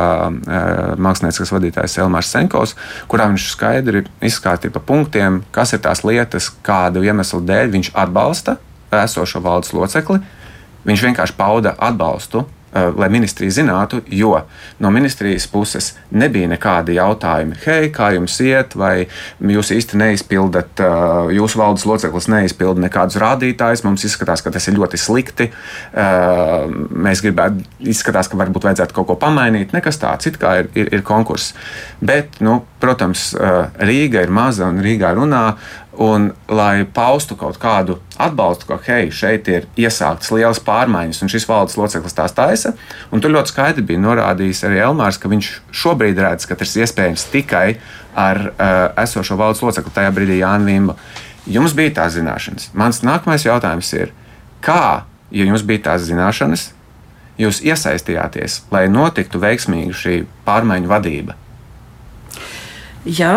[1.01, 2.77] mākslinieks vadītājs Elmārs Senkovs,
[3.09, 8.12] kurā viņš skaidri izskatīja pa punktiem, kas ir tās lietas, kādu iemeslu dēļ viņš atbalsta
[8.13, 8.57] atbalsta
[8.93, 10.19] esošo valdes locekli.
[10.85, 14.33] Viņš vienkārši pauda atbalstu Eh, lai ministrija zinātu, jo
[14.81, 19.05] no ministrijas puses nebija nekādi jautājumi, hei, kā jums iet, vai
[19.45, 23.83] jūs īsti neizpildat, eh, jūsu valdes loceklis neizpilda nekādus rādītājus.
[23.85, 25.51] Mums izskatās, ka tas ir ļoti slikti.
[25.93, 29.71] Eh, mēs gribētu, izskatās, ka varbūt vajadzētu kaut ko pamainīt.
[29.71, 31.53] Nekas tāds, it kā ir, ir, ir konkurss.
[32.01, 33.35] Bet, nu, protams,
[33.79, 35.55] Rīga ir maza un Rīgā runā.
[36.01, 41.45] Un, lai paustu kaut kādu atbalstu, ka hei, šeit ir iesāktas lielas pārmaiņas, un šis
[41.45, 42.71] valdes loceklis tās taisa,
[43.13, 45.49] un tur ļoti skaidri bija norādījis arī Elmārs, ka viņš
[45.83, 47.67] šobrīd redz, ka tas ir iespējams tikai
[48.17, 48.71] ar uh,
[49.03, 50.97] esošo valdes locekli, tajā brīdī Jānis Vimba.
[51.45, 52.71] Jums bija tās zināšanas.
[52.73, 54.15] Mans nākamais jautājums ir,
[54.65, 56.71] kā, ja jums bija tās zināšanas,
[57.37, 61.37] jūs iesaistījāties, lai notiktu veiksmīga šī pārmaiņu vadība?
[63.03, 63.33] Jā,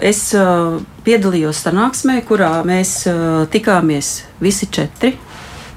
[0.00, 0.20] es
[1.04, 3.02] piedalījos sanāksmē, kurā mēs
[3.52, 5.12] tikāmies visi četri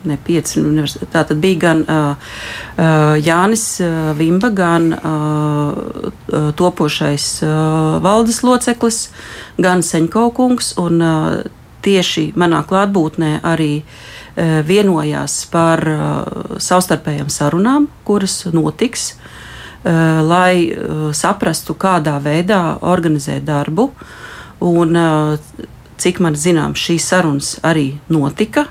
[0.08, 0.62] ne pieci.
[1.12, 2.36] Tā tad bija gan uh,
[3.22, 3.66] Jānis
[4.18, 9.04] Vimba, gan uh, topošais uh, valdes loceklis,
[9.62, 10.74] gan Seņko kungs.
[10.82, 19.16] Un, uh, tieši manā klātbūtnē arī uh, vienojās par uh, savstarpējām sarunām, kuras notiks,
[19.84, 23.92] lai uh, saprastu, kādā veidā organizēt darbu.
[24.62, 25.66] Un, uh,
[26.02, 28.68] cik man zināms, šīs sarunas arī notika.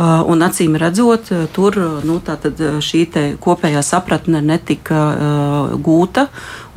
[0.00, 1.74] Un acīm redzot, tur
[2.06, 3.00] nu, šī
[3.42, 6.28] kopējā sapratne netika uh, gūta,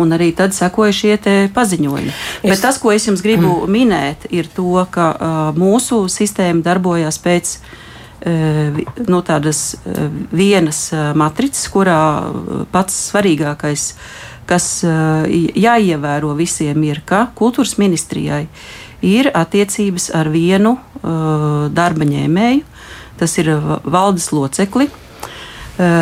[0.01, 1.13] un arī tad sekoja šie
[1.53, 2.09] paziņojumi.
[2.09, 2.49] Es...
[2.49, 3.69] Bet tas, ko es jums gribu mm.
[3.71, 7.82] minēt, ir to, ka uh, mūsu sistēma darbojās pēc uh,
[8.23, 10.85] no nu, tādas uh, vienas
[11.19, 11.99] matricas, kurā
[12.71, 13.87] pats svarīgākais,
[14.47, 18.45] kas jāievēro visiem, ir, ka kultūras ministrijai
[19.03, 22.73] ir attiecības ar vienu darba ņēmēju
[23.17, 23.49] tas ir
[23.83, 24.89] valdes locekli.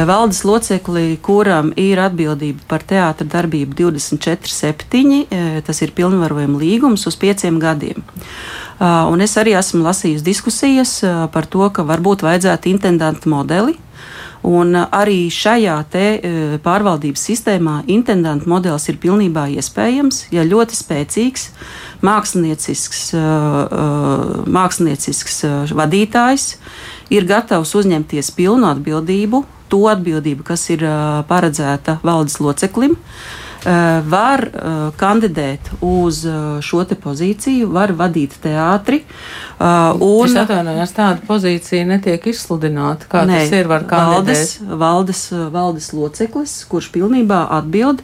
[0.08, 7.16] Valdes locekli, kuram ir atbildība par teātra darbību 24-7, uh, tas ir pilnvarojuma līgums uz
[7.16, 8.04] pieciem gadiem.
[8.82, 10.96] Un es arī esmu lasījusi diskusijas
[11.34, 13.78] par to, ka varbūt vajadzētu intendantu modeli.
[14.42, 15.76] Un arī šajā
[16.66, 21.44] pārvaldības sistēmā intendanta modelis ir pilnībā iespējams, ja ļoti spēcīgs
[22.02, 23.04] māksliniecisks,
[24.50, 25.44] māksliniecisks
[25.78, 26.48] vadītājs
[27.14, 30.88] ir gatavs uzņemties pilnu atbildību, to atbildību, kas ir
[31.30, 32.98] paredzēta valdes loceklim.
[33.62, 34.42] Var
[34.98, 36.24] kandidēt uz
[36.66, 39.04] šo pozīciju, var vadīt teātri.
[39.62, 43.06] Un, es atvainojos, tāda pozīcija netiek izsludināta.
[43.12, 43.70] Kā ne, tas ir?
[43.70, 45.22] Var valdes, valdes,
[45.54, 48.02] valdes loceklis, kurš pilnībā atbild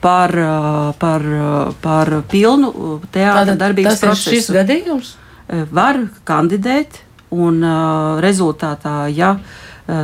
[0.00, 0.34] par,
[1.02, 1.26] par,
[1.82, 4.30] par pilnu teātra darbības tas procesu.
[4.30, 5.14] Tas ir šis gadījums?
[5.74, 7.02] Var kandidēt
[7.34, 7.62] un
[8.22, 9.36] rezultātā, ja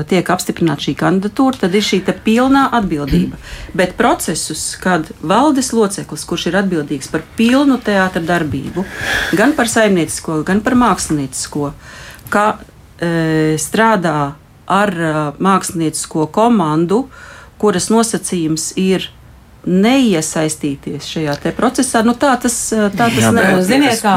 [0.08, 3.38] tiek apstiprināta šī kandidatūra, tad ir šī pilnā atbildība.
[3.76, 8.84] Bet procesus, kad valdes loceklis, kurš ir atbildīgs par pilnu teātra darbību,
[9.36, 11.70] gan par saimniecisko, gan par māksliniecisko,
[12.32, 12.46] ka
[12.98, 14.18] e, strādā
[14.66, 17.06] ar uh, māksliniecisko komandu,
[17.60, 19.08] kuras nosacījums ir
[19.66, 22.02] neiesaistīties šajā procesā.
[22.06, 23.58] Nu, tā tas, tā tas nav.
[23.66, 24.14] Ziniet, kā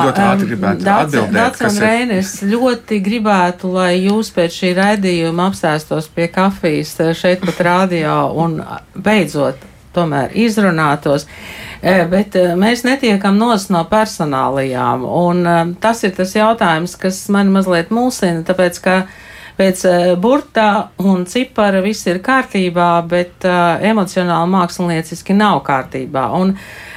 [1.65, 8.21] un Reinis ļoti gribētu, lai jūs pēc šī raidījuma apsēstos pie kafijas šeit pat rādio
[8.38, 8.59] un
[8.93, 11.25] beidzot tomēr izrunātos.
[11.81, 18.43] Bet mēs netiekam nos no personālajām, un tas ir tas jautājums, kas man mazliet mulsina,
[18.47, 18.97] tāpēc, ka
[19.59, 20.69] pēc uh, burtā
[21.03, 26.29] un cipara viss ir kārtībā, bet uh, emocionāli mākslinieciski nav kārtībā.
[26.39, 26.55] Un,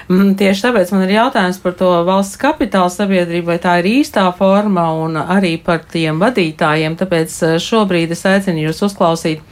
[0.09, 4.29] mm, Tieši tāpēc man ir jautājums par to valsts kapitāla sabiedrību, vai tā ir īstā
[4.39, 6.97] forma un arī par tiem vadītājiem.
[7.01, 9.43] Tāpēc uh, šobrīd es aicinu jūs uzklausīt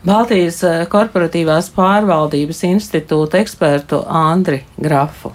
[0.00, 5.34] Baltijas korporatīvās pārvaldības institūta ekspertu Andri Grafu.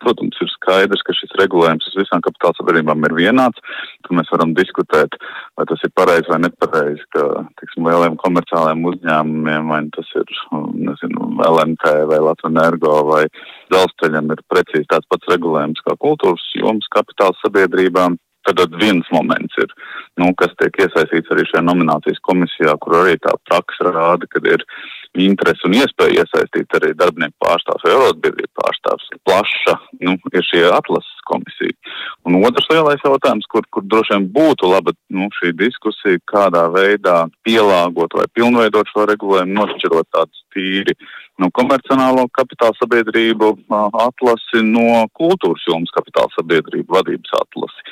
[0.00, 3.62] Protams, ir skaidrs, ka šis regulējums visām kapitāla sabiedrībām ir vienāds.
[4.04, 5.16] Tur mēs varam diskutēt,
[5.56, 7.24] vai tas ir pareizi vai nepareizi, ka,
[7.60, 10.36] tiksim, lieliem komerciāliem uzņēmumiem, vai tas ir,
[10.76, 13.24] nezinu, LNT vai Latvijas Energo vai
[13.72, 18.20] dzelzceļam ir precīzi tāds pats regulējums kā kultūras jomas kapitāla sabiedrībām.
[18.46, 19.72] Tad viens moments ir,
[20.20, 24.64] nu, kas tiek iesaistīts arī šajā nominācijas komisijā, kur arī tā praksa rāda, ka ir
[25.18, 29.08] interesi un iespēja iesaistīt arī darbinieku pārstāvs vai arotbiedrību pārstāvs.
[29.26, 31.74] Plaša nu, ir šī atlases komisija.
[32.28, 37.24] Un otrs lielais jautājums, kur, kur droši vien būtu laba nu, šī diskusija, kādā veidā
[37.46, 40.96] pielāgot vai pilnveidot šo regulējumu, nošķirot tādus tīri
[41.42, 43.52] nu, komercionālo kapitāla sabiedrību
[44.04, 47.86] atlasi no kultūras jomas kapitāla sabiedrību vadības atlasi.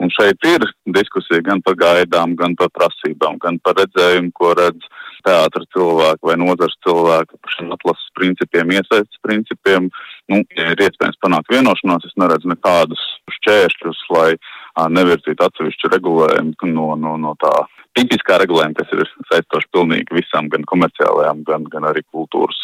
[0.00, 4.86] Un šeit ir diskusija gan par gaidām, gan par prasībām, gan par redzējumu, ko redz
[5.26, 9.90] teātra cilvēki vai nozars cilvēki par šiem atlases principiem, iesaistas principiem.
[10.30, 13.02] Nu, ja ir iespējams panākt vienošanos, es neredzu nekādus
[13.40, 14.30] šķēršļus, lai
[14.78, 17.52] nevirzītu atsevišķu regulējumu no, no, no tā
[17.98, 22.60] tipiskā regulējuma, kas ir saistoši pilnīgi visam, gan komerciālajām, gan, gan arī kultūras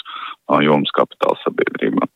[0.62, 2.10] jomas kapitāla sabiedrībām.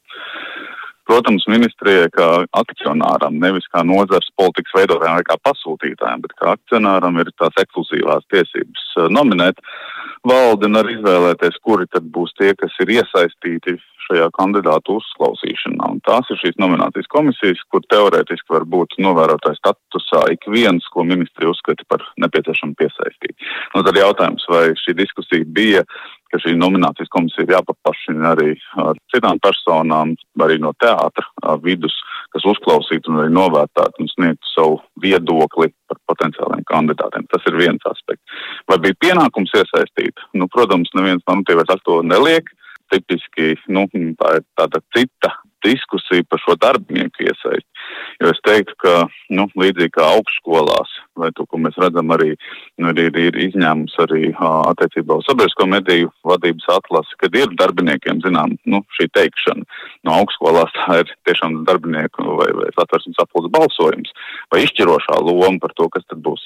[1.10, 7.18] Protams, ministrijai kā akcionāram, nevis kā nozars politikas veidotājiem vai kā pasūtītājiem, bet kā akcionāram
[7.18, 9.58] ir tās ekskluzīvās tiesības nominēt
[10.30, 13.74] valdi un arī izvēlēties, kuri tad būs tie, kas ir iesaistīti
[14.06, 15.90] šajā kandidātu uzklausīšanā.
[15.94, 21.04] Un tās ir šīs nominācijas komisijas, kur teorētiski var būt novērotāju statusā ik viens, ko
[21.06, 23.36] ministri uzskata par nepieciešamu piesaistīt.
[23.74, 25.84] Nu, tad jautājums, vai šī diskusija bija,
[26.30, 31.96] ka šī nominācijas komisija ir jāpaplašina arī ar citām personām, arī no teātra vidus,
[32.34, 37.26] kas uzklausītu un arī novērtētu un sniegtu savu viedokli par potenciāliem kandidātiem.
[37.32, 38.40] Tas ir viens aspekts.
[38.70, 40.22] Vai bija pienākums iesaistīt?
[40.34, 42.50] Nu, protams, neviens normatīvais akts to neliek.
[42.90, 43.86] Tipiski nu,
[44.18, 47.68] tā ir tāda cita diskusija par šo darbinieku iesaisti.
[48.22, 48.94] Jo es teiktu, ka
[49.36, 52.32] nu, līdzīgi kā augstskolās, vai to, ko mēs redzam, arī
[52.80, 58.56] nu, ir, ir izņēmums arī attiecībā uz sabiedrisko mediju vadības atlasi, kad ir darbiniekiem, zinām,
[58.70, 59.66] nu, šī teikšana.
[60.06, 64.14] No augstskolās tā ir tiešām darbinieku vai, vai satversmes apuldes balsojums
[64.52, 66.42] vai izšķirošā loma par to, kas tad būs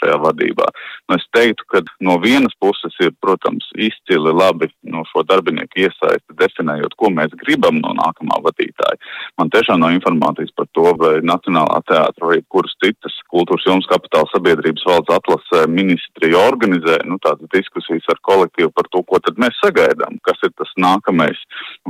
[0.00, 0.68] šajā vadībā.
[1.08, 6.38] Nu, es teiktu, ka no vienas puses ir, protams, izcili labi no šo darbinieku iesaisti
[6.38, 9.00] definējot, ko mēs gribam no nākamā vadītāja.
[9.40, 14.28] Man tiešām nav informācijas par to, vai Nacionālā teātra vai kuras citas kultūras jomas kapitāla
[14.30, 19.56] sabiedrības valdes atlasē ministrija organizē nu, tādas diskusijas ar kolektīvu par to, ko tad mēs
[19.64, 21.40] sagaidām, kas ir tas nākamais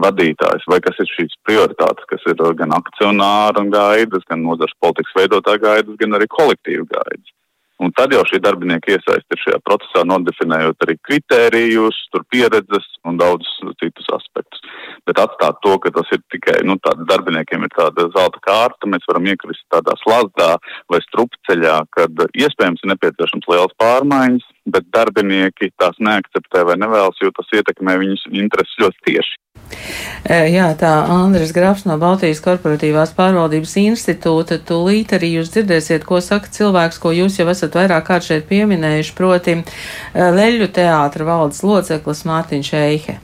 [0.03, 5.65] vadītājs, vai kas ir šīs prioritātes, kas ir gan akcionāra gaidas, gan nozars politikas veidotāja
[5.67, 7.36] gaidas, gan arī kolektīva gaidas.
[7.85, 13.19] Un tad jau šī darbinieka iesaiste ir šajā procesā, nodefinējot arī kritērijus, tur pieredzes un
[13.21, 14.63] daudzus citus aspektus.
[15.05, 19.29] Bet atstāt to, ka tas ir tikai nu, darbiniekiem ir tāda zelta kārta, mēs varam
[19.29, 20.55] iekrist tādā slazdā
[20.93, 27.33] vai strupceļā, kad iespējams ir nepieciešams liels pārmaiņas, bet darbinieki tās neakceptē vai nevēlas, jo
[27.37, 29.43] tas ietekmē viņus intereses ļoti tieši.
[30.27, 34.61] Jā, tā Andris Grafs no Baltijas korporatīvās pārvaldības institūta.
[34.69, 39.15] Tūlīt arī jūs dzirdēsiet, ko saka cilvēks, ko jūs jau esat vairāk kārt šeit pieminējuši,
[39.19, 39.61] proti
[40.15, 43.21] Leļu teātra valdes loceklis Mārtiņš Eihe.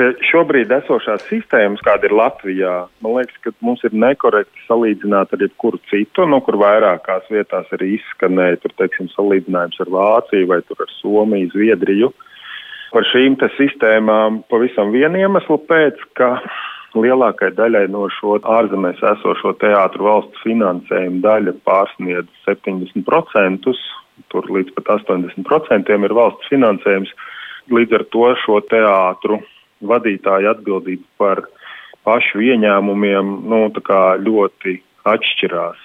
[0.00, 2.70] Pie šobrīd esošās sistēmas, kāda ir Latvijā,
[3.04, 7.90] man liekas, ka mums ir nekorekti salīdzināt ar jebkuru citu, no kur vairākās vietās arī
[7.98, 12.08] izskanēja, tur, teiksim, salīdzinājums ar Vāciju vai ar Somiju, Zviedriju.
[12.94, 16.30] Par šīm sistēmām pavisam vienu iemeslu pēc, ka
[16.96, 23.76] lielākai daļai no šo ārzemēs esošo teātru valsts finansējuma daļa pārsniedz 70%,
[24.32, 27.16] tur līdz pat 80% ir valsts finansējums.
[27.68, 29.42] Līdz ar to šo teātru
[29.82, 31.44] vadītāju atbildība par
[32.04, 33.62] pašu ieņēmumiem nu,
[34.26, 35.78] ļoti atšķirās.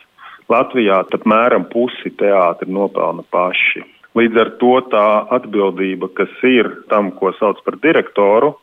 [0.50, 3.82] Latvijā apmēram pusi teātri nopelna paši.
[4.16, 8.54] Līdz ar to tā atbildība, kas ir tam, ko sauc par direktoru,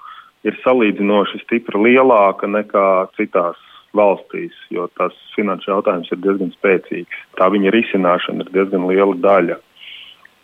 [0.46, 2.86] ir salīdzinoši stipri lielāka nekā
[3.18, 3.58] citās
[3.92, 7.18] valstīs, jo tas finanšu jautājums ir diezgan spēcīgs.
[7.36, 9.58] Tā viņa risināšana ir diezgan liela daļa.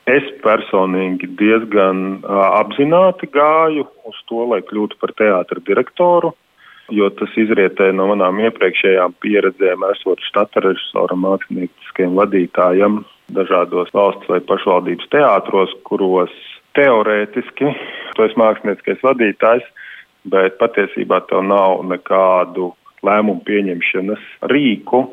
[0.09, 6.31] Es personīgi diezgan apzināti gāju uz to, lai kļūtu par teātra direktoru,
[6.95, 13.03] jo tas izrietēja no manām iepriekšējām pieredzēm, esot štata režisoram, mākslinieciskiem vadītājam,
[13.37, 16.33] dažādos valsts vai pašvaldības teātros, kuros
[16.79, 17.75] teorētiski
[18.17, 19.67] tu esi mākslinieckais vadītājs,
[20.33, 22.73] bet patiesībā tev nav nekādu
[23.05, 25.05] lēmumu pieņemšanas rīku,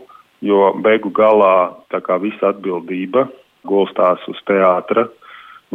[0.45, 3.27] jo beigu galā tā kā visa atbildība
[3.67, 5.07] gulstās uz teātra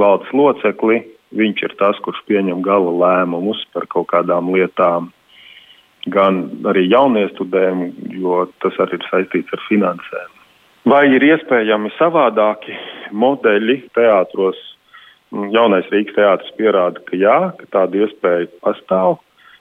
[0.00, 1.02] valdes locekli.
[1.36, 5.12] Viņš ir tas, kurš pieņem gala lēmumus par kaut kādām lietām,
[6.10, 7.84] gan arī jauniestudēm,
[8.18, 10.36] jo tas arī ir saistīts ar finansēm.
[10.90, 12.74] Vai ir iespējami savādāki
[13.12, 14.58] modeļi teātros?
[15.30, 19.20] Jaunais Rīgas teātris pierāda, ka jā, ka tāda iespēja pastāv,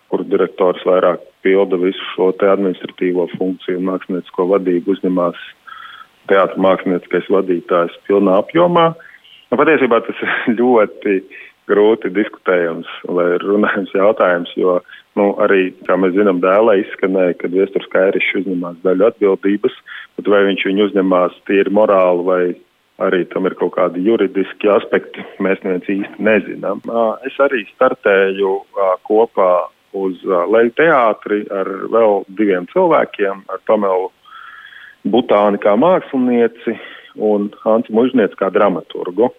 [0.10, 5.44] kur direktors vairāk pilda visu šo administratīvo funkciju un māksliniecisko vadību uzņemās
[6.30, 8.92] teātris mākslinieckais vadītājs pilnā apjomā.
[9.50, 11.20] Nu, patiesībā tas ir ļoti
[11.70, 14.80] grūti diskutējams vai runājams jautājums, jo
[15.20, 19.76] nu, arī, kā mēs zinām, dēlē izskanēja, ka Viesturs Kairišs uzņemās daļu atbildības,
[20.18, 22.42] bet vai viņš viņu uzņemās tīri morāli vai
[23.06, 26.82] arī tam ir kaut kādi juridiski aspekti, mēs neviens īsti nezinām.
[27.28, 28.56] Es arī startēju
[29.08, 29.52] kopā
[29.96, 34.10] uz Leju teātri ar vēl diviem cilvēkiem, ar Pamelu
[35.08, 36.76] Butāni kā mākslinieci
[37.16, 39.30] un Hansu Mužnieci kā dramaturgu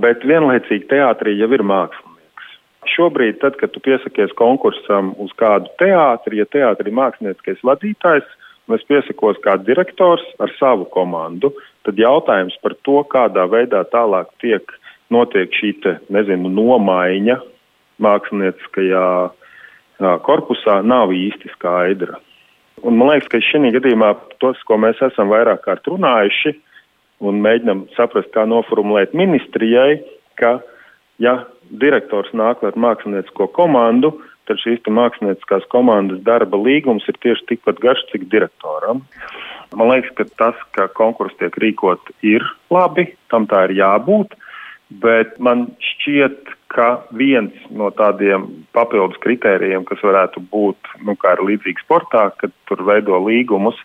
[0.00, 2.48] bet vienlaicīgi teātrī jau ir mākslinieks.
[2.94, 8.26] Šobrīd, tad, kad tu piesakies konkursam uz kādu teātri, ja teātrī ir mākslinieckais vadītājs,
[8.68, 11.52] un es piesakos kā direktors ar savu komandu,
[11.86, 14.76] tad jautājums par to, kādā veidā tālāk tiek
[15.12, 17.40] notiek šī te, nezinu, nomaiņa
[18.04, 19.08] mākslinieckajā
[20.26, 22.18] korpusā, nav īsti skaidra.
[22.82, 24.10] Un man liekas, ka šī gadījumā
[24.42, 26.56] tas, ko mēs esam vairāk kārt runājuši,
[27.24, 30.02] un mēģinam saprast, kā noformulēt ministrijai,
[30.40, 30.58] ka,
[31.22, 34.12] ja direktors nāk ar māksliniecisko komandu,
[34.48, 39.04] tad šīs mākslinieckās komandas darba līgums ir tieši tikpat garš, cik direktoram.
[39.74, 42.44] Man liekas, ka tas, ka konkurss tiek rīkot, ir
[42.74, 44.36] labi, tam tā ir jābūt,
[45.02, 51.44] bet man šķiet, ka viens no tādiem papildus kritērijiem, kas varētu būt, nu, kā ir
[51.46, 53.78] līdzīgi sportā, kad tur veido līgumus,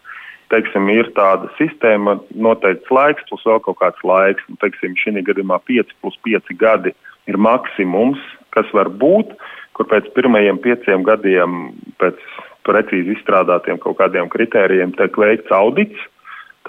[0.49, 4.45] teiksim, ir tāda sistēma, noteikts laiks, plus vēl kaut kāds laiks.
[4.49, 6.95] Un, teiksim, šī gadījumā 5 plus 5 gadi
[7.29, 8.21] ir maksimums,
[8.55, 9.35] kas var būt,
[9.77, 11.59] kur pēc pirmajiem pieciem gadiem,
[12.01, 12.17] pēc
[12.65, 16.09] precīzi izstrādātiem kaut kādiem kritērijiem, tiek veikts audits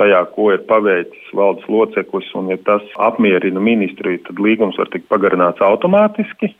[0.00, 5.08] tajā, ko ir paveicis valdes loceklis, un ja tas apmierina ministriju, tad līgums var tikt
[5.12, 6.54] pagarināts automātiski,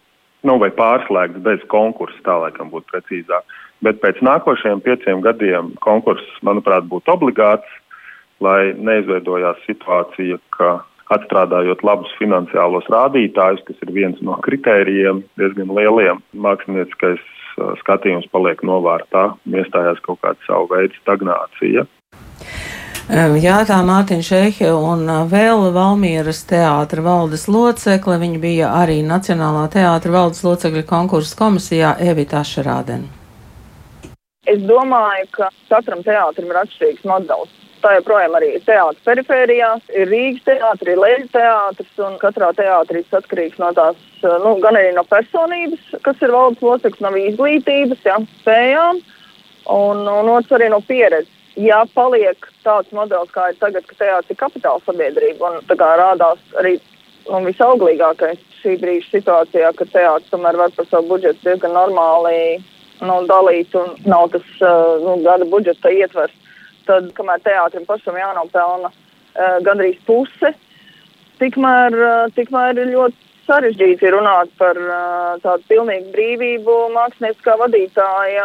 [0.47, 3.57] nu, vai pārslēgts bez konkursa, tā laikam būtu precīzāk.
[3.84, 7.68] Bet pēc nākošajiem pieciem gadiem konkurss, manuprāt, būtu obligāts,
[8.45, 10.78] lai neizveidojās situācija, ka
[11.11, 17.24] atstrādājot labus finansiālos rādītājus, kas ir viens no kritērijiem diezgan lieliem, mākslinieckais
[17.80, 21.86] skatījums paliek novārtā, iestājās kaut kāda savu veidu stagnācija.
[23.11, 28.21] Jā, tā Mārtiņa Šehe un vēl Valmieras teātra valdes locekle.
[28.23, 33.09] Viņa bija arī Nacionālā teātra valdes locekļa konkursa komisijā Evita Šarādena.
[34.47, 37.57] Es domāju, ka katram teātrim ir atšķirīgs modelis.
[37.83, 43.03] Tā joprojām arī ir teātris perifērijās, ir Rīgas teātris, ir Lēļas teātris, un katrā teātrī
[43.09, 48.07] tas atkarīgs no tās, nu, gan arī no personības, kas ir valdes loceklis, no izglītības,
[48.07, 49.03] jā, spējām,
[49.81, 54.34] un, un otrs arī no pieredzes ja paliek tāds modelis, kā ir tagad, ka teātris
[54.34, 56.76] ir kapitāla sabiedrība, un tā kā rādās arī
[57.28, 62.61] nu, visauglīgākais šī brīža situācijā, ka teātris tomēr var par savu budžetu diezgan normāli
[63.01, 66.34] nu, dalīt, un nav tas uh, nu, gada budžeta ietvers,
[66.86, 70.53] tad, kamēr teātrim pašam jānopelna uh, gandrīz puse,
[71.40, 78.44] tikmēr, uh, tikmēr ir ļoti sarežģīti runāt par uh, tādu pilnīgu brīvību mākslinieckā vadītāja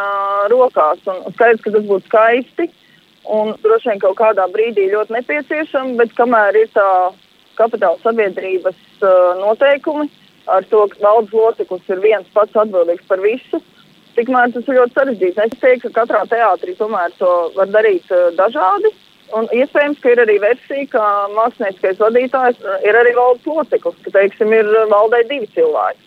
[0.49, 1.03] rokās.
[1.11, 2.84] Un skaidrs, ka tas būtu skaisti, uh,
[3.31, 6.89] un droši vien kaut kādā brīdī ļoti nepieciešama, bet kamēr ir tā
[7.59, 10.09] kapitāla sabiedrības uh, noteikumi,
[10.51, 13.61] ar to, ka valdes loceklis ir viens pats atbildīgs par visu,
[14.17, 15.45] tikmēr tas ir ļoti sarežģīti.
[15.47, 18.93] Es teiktu, ka katrā teātrī tomēr to var darīt uh, dažādi.
[19.35, 24.53] Un iespējams, ka ir arī versija, ka mākslinieckais vadītājs ir arī valdes loceklis, ka, teiksim,
[24.53, 26.03] ir valdē divi cilvēki.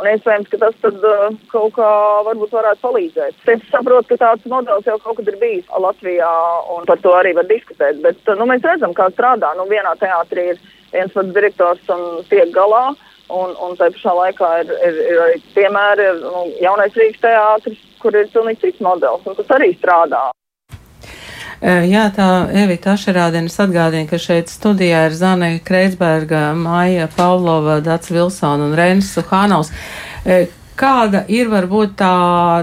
[0.00, 1.88] Un iespējams, ka tas tad, uh, kaut kā
[2.26, 3.36] varbūt varētu palīdzēt.
[3.52, 6.32] Es saprotu, ka tāds modelis jau kaut kad ir bijis Latvijā,
[6.74, 8.00] un par to arī var diskutēt.
[8.04, 9.52] Bet uh, nu, mēs redzam, kā strādā.
[9.58, 10.62] Nu, vienā teātrī ir
[10.94, 12.90] viens pats direktors un tiek galā.
[13.32, 17.84] Un, un tā pašā laikā ir, ir, ir arī piemēri, ir nu, jaunais Rīgas teātris,
[18.02, 20.26] kur ir pilnīgi cits modelis, un tas arī strādā.
[21.62, 28.66] Jā, tā Evita Ašerādienas atgādina, ka šeit studijā ir Zane Kreitsberga, Maija Pavlova, Dats Vilsona
[28.66, 29.70] un Reinis Suhānaus.
[30.82, 32.14] Kāda ir varbūt tā,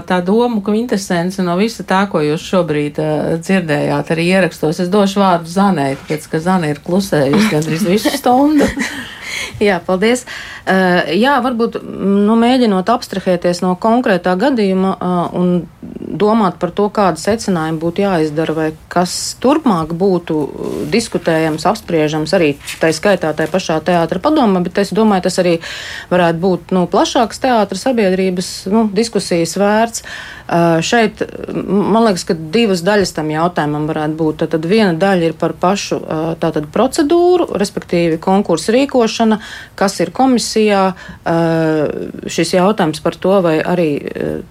[0.04, 4.82] tā doma kvintesence no visa tā, ko jūs šobrīd uh, dzirdējāt arī ierakstos?
[4.82, 8.68] Es došu vārdu Zanai, tāpēc, ka Zana ir klusējusi gandrīz visu stundu.
[9.60, 10.22] Jā, paldies.
[10.64, 15.50] Uh, jā, varbūt nu, mēģinot abstrahēties no konkrētā gadījuma uh, un
[16.00, 20.38] domāt par to, kāda secinājuma būtu jāizdara vai kas turpmāk būtu
[20.92, 25.58] diskutējams, apspriežams arī tā skaitā tajā pašā teātra padomā, bet es domāju, tas arī
[26.10, 30.06] varētu būt nu, plašāks teātra sabiedrības nu, diskusijas vērts.
[30.50, 31.20] Uh, šeit
[31.54, 34.46] man liekas, ka divas daļas tam jautājumam varētu būt.
[34.50, 36.00] Tad viena daļa ir par pašu
[36.40, 39.38] tātad procedūru, respektīvi konkursu rīkošana,
[39.78, 40.82] kas ir komisijā.
[42.30, 43.88] Šis jautājums par to, vai arī,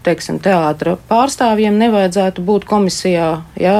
[0.05, 3.29] teiksim, teātra pārstāvjiem nevajadzētu būt komisijā,
[3.59, 3.77] ja,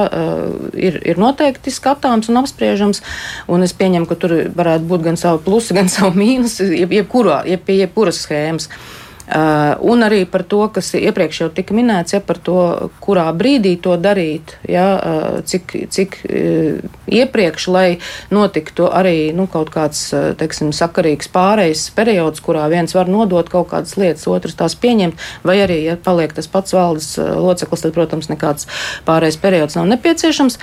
[0.74, 3.02] ir, ir noteikti skatāms un apspriežams.
[3.50, 7.42] Un es pieņemu, ka tur varētu būt gan savu plusu, gan savu mīnusu, jeb, jebkurā,
[7.50, 8.70] jeb pie jebkuras schēmas.
[9.30, 13.76] Uh, un arī par to, kas iepriekš jau tika minēts, ja par to, kurā brīdī
[13.78, 17.84] to darīt, ja, uh, cik, cik uh, iepriekš, lai
[18.34, 20.08] notiktu arī nu, kaut kāds,
[20.40, 25.60] teiksim, sakarīgs pārejas periods, kurā viens var nodot kaut kādas lietas, otrs tās pieņemt, vai
[25.62, 28.66] arī, ja paliek tas pats valdes loceklis, tad, protams, nekāds
[29.06, 30.58] pārejas periods nav nepieciešams.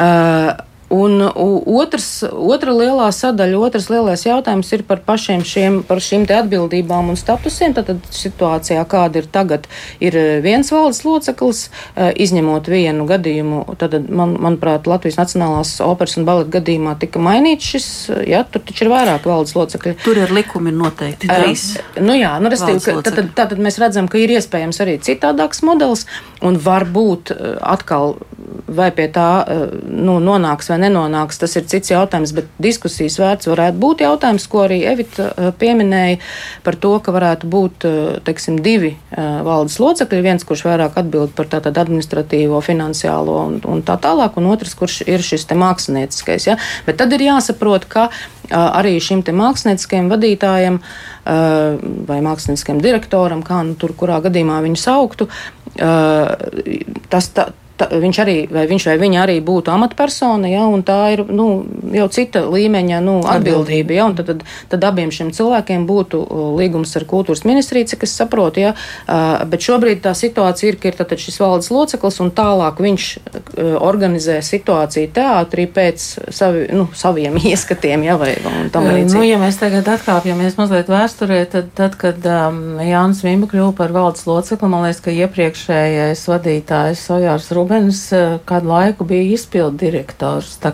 [0.00, 0.58] Uh,
[0.90, 6.34] Un otrs, otra lielā sadaļa, otrs lielais jautājums ir par pašiem šiem, par šīm te
[6.34, 7.76] atbildībām un statusiem.
[7.76, 9.68] Tad, tad situācijā, kāda ir tagad,
[10.02, 16.26] ir viens valdes loceklis, eh, izņemot vienu gadījumu, tad, man, manuprāt, Latvijas Nacionālās operas un
[16.26, 17.88] baleta gadījumā tika mainīts šis,
[18.26, 19.94] jā, tur taču ir vairāk valdes locekļi.
[20.02, 21.68] Tur ir likumi noteikti trīs.
[21.78, 25.62] Uh, nu jā, nu restīvi, tad, tad, tad mēs redzam, ka ir iespējams arī citādāks
[25.62, 26.08] modelis
[26.46, 28.16] un varbūt eh, atkal
[28.70, 29.28] vai pie tā
[29.90, 34.64] nu, nonāks vai nenonāks, tas ir cits jautājums, bet diskusijas vērts varētu būt jautājums, ko
[34.66, 36.20] arī Evita eh, pieminēja
[36.66, 41.34] par to, ka varētu būt, eh, teiksim, divi eh, valdes locekļi, viens, kurš vairāk atbild
[41.38, 46.58] par tātad administratīvo, finansiālo un, un tā tālāk, un otrs, kurš ir šis mākslinieckais, ja?
[46.86, 48.10] bet tad ir jāsaprot, ka
[48.50, 50.78] arī šim mākslinieckajam vadītājam
[52.08, 55.28] vai mākslinieckajam direktoram, kā nu tur kurā gadījumā viņu sauktu,
[55.80, 57.46] tas tā,
[57.80, 61.48] ta, viņš arī, vai viņš vai viņa arī būtu amatpersona, ja, un tā ir nu,
[61.94, 63.96] jau cita līmeņa nu, atbildība.
[63.96, 66.20] Ja, tad, tad, tad abiem šiem cilvēkiem būtu
[66.58, 68.64] līgums ar kultūras ministriju, cik es saprotu.
[68.64, 68.74] Ja,
[69.48, 73.08] bet šobrīd tā situācija ir, ka ir šis valdes loceklis, un tālāk viņš
[73.80, 78.04] organizē situāciju teātrī pēc savi, nu, saviem ieskatiem.
[78.10, 78.34] Ja, vai,
[78.74, 83.94] nu, ja mēs tagad atkāpjamies mazliet vēsturē, tad, tad kad um, Jānis Vimba kļuva par
[83.94, 89.78] valdes locekli, man liekas, ka iepriekšējais vadītājs Ojārs Rūpēns Rubens eh, kādu laiku bija izpildu
[89.78, 90.56] direktors.
[90.58, 90.72] Tā,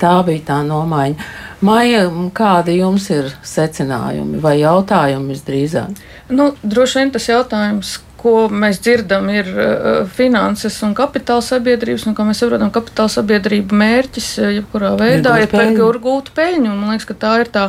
[0.00, 1.26] tā bija tā nomaiņa.
[1.60, 6.00] Maija, kādi jums ir secinājumi vai jautājumi visdrīzāk?
[6.32, 12.16] Nu, droši vien tas jautājums, ko mēs dzirdam, ir uh, finanses un kapitāla sabiedrības, un
[12.16, 16.70] kā mēs saprotam, kapitāla sabiedrība mērķis uh, jebkurā veidā ir, par gūtu peļņu.
[16.70, 17.66] Man liekas, ka tā ir tā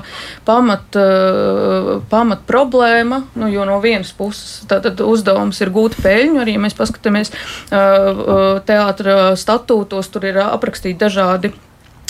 [0.47, 6.58] pamat, uh, pamat problēma, nu, jo no vienas puses tātad uzdevums ir gūt peļņu, arī
[6.58, 7.34] ja mēs paskatāmies
[7.74, 11.54] teātra statūtos, tur ir aprakstīti dažādi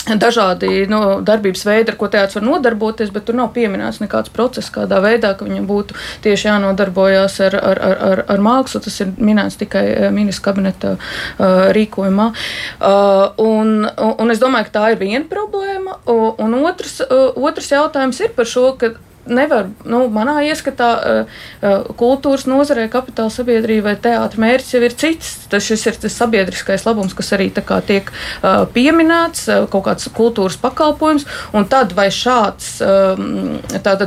[0.04, 4.72] dažādi nu, darbības veidi, ar ko teātris var nodarboties, bet tur nav pieminēts nekāds process,
[4.72, 8.82] kādā veidā viņam būtu tieši jānodarbojas ar, ar, ar, ar, ar mākslu.
[8.84, 12.28] Tas ir minēts tikai eh, ministra kabineta uh, rīkojumā.
[12.34, 15.98] Uh, un, un es domāju, ka tā ir viena problēma.
[16.04, 18.94] Un otrs, uh, otrs jautājums ir par šo, ka
[19.26, 24.96] nevar, nu, manā ieskatā, uh, uh, kultūras nozarē, kapitāla sabiedrība vai teātris mērķis jau ir
[25.00, 25.32] cits.
[25.52, 31.26] Tas ir tas sabiedriskais labums, kas arī tiek uh, pieminēts, kaut kāds kultūras pakalpojums.
[31.56, 33.58] Un tad vai šāds um,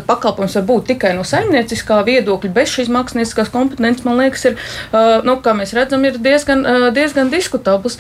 [0.07, 4.57] pakalpojums var būt tikai no saimnieciskā viedokļa, bez šīs mākslinieckās kompetences, man liekas, ir,
[5.27, 6.63] nu, kā mēs redzam, ir diezgan,
[6.95, 7.97] diezgan diskutabls.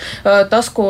[0.51, 0.89] Tas, ko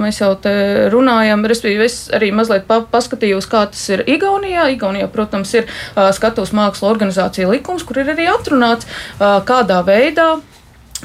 [0.00, 0.54] mēs jau te
[0.92, 4.66] runājam, respektīvi, es arī mazliet pa paskatījos, kā tas ir Igaunijā.
[4.74, 8.88] Igaunijā, protams, ir uh, skatuves mākslas organizācija likums, kur ir arī atrunāts,
[9.18, 10.34] kādā veidā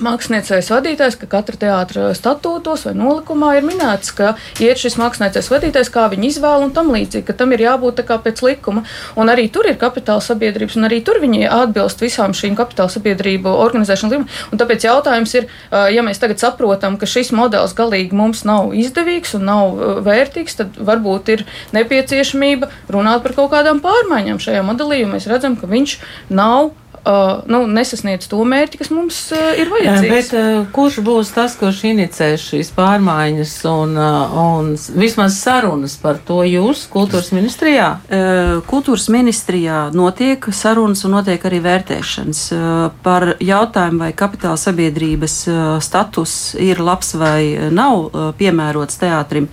[0.03, 4.33] māksliniecais vadītājs, ka katra teātra statūtos vai nolikumā ir minēts, ka
[4.63, 8.41] iet šis māksliniecais vadītājs, kā viņi izvēl un tam līdzīgi, ka tam ir jābūt pēc
[8.45, 8.83] likuma.
[9.19, 13.51] Un arī tur ir kapitāla sabiedrības, un arī tur viņi atbilst visām šīm kapitāla sabiedrību
[13.65, 14.39] organizēšanas līmenī.
[14.51, 15.47] Un tāpēc jautājums ir,
[15.93, 20.79] ja mēs tagad saprotam, ka šis modelis galīgi mums nav izdevīgs un nav vērtīgs, tad
[20.89, 21.45] varbūt ir
[21.75, 25.97] nepieciešamība runāt par kaut kādām pārmaiņām šajā modelī, jo mēs redzam, ka viņš
[26.33, 26.71] nav
[27.09, 30.11] uh, nu, nesasniedz to mērķi, kas mums uh, ir vajadzīgs.
[30.13, 36.21] Bet, uh, kurš būs tas, kurš inicēs šīs pārmaiņas un, uh, un vismaz sarunas par
[36.25, 37.89] to jūsu kultūras ministrijā?
[38.07, 42.63] Uh, kultūras ministrijā notiek sarunas un notiek arī vērtēšanas uh,
[43.05, 49.49] par jautājumu, vai kapitāla sabiedrības uh, status ir labs vai nav uh, piemērots teātrim.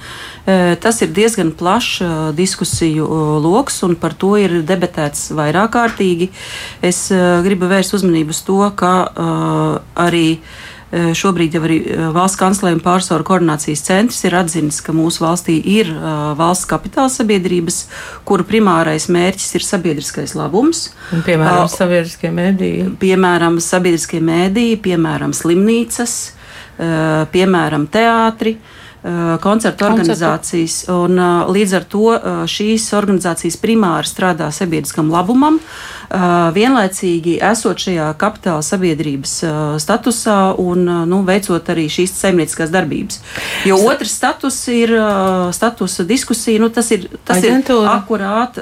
[0.46, 5.72] Uh, tas ir diezgan plašs uh, diskusiju uh, lokus, un par to ir debatēts vairāk
[5.76, 6.30] kārtīgi.
[6.84, 7.06] Es
[7.46, 10.74] gribu vērst uzmanību uz to, ka uh, arī uh,
[11.16, 15.90] šobrīd jau arī uh, valsts kanclējuma pārsvaru koordinācijas centrs ir atzinis, ka mūsu valstī ir
[15.92, 17.82] uh, valsts kapitāla sabiedrības,
[18.28, 20.90] kuru primārais mērķis ir sabiedriskais labums.
[21.12, 22.88] Un, piemēram, uh, sabiedriskie mēdīji.
[23.02, 28.58] Piemēram, sabiedriskie mēdīji, piemēram, slimnīcas, uh, piemēram, teātri.
[28.58, 28.72] Uh,
[29.38, 30.80] koncertu organizācijas.
[30.90, 31.20] Un,
[31.54, 32.14] līdz ar to
[32.50, 35.60] šīs organizācijas primāri strādā sabiedriskam labumam.
[35.60, 35.95] Uh,
[36.56, 39.34] vienlaicīgi esot šajā kapitāla sabiedrības
[39.82, 43.20] statusā un nu, veicot arī šīs saimnieciskās darbības.
[43.68, 44.92] Jo otrs status ir
[45.56, 47.84] statusa diskusija, nu, tas ir, tas Aģentūra.
[47.84, 48.60] ir akurāt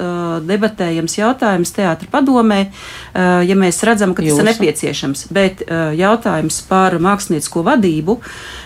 [0.48, 2.60] debatējams jautājums teātra padomē,
[3.14, 4.42] ja mēs redzam, ka tas Jūs.
[4.42, 5.26] ir nepieciešams.
[5.34, 5.64] Bet
[5.98, 8.20] jautājums par māksliniecisko vadību.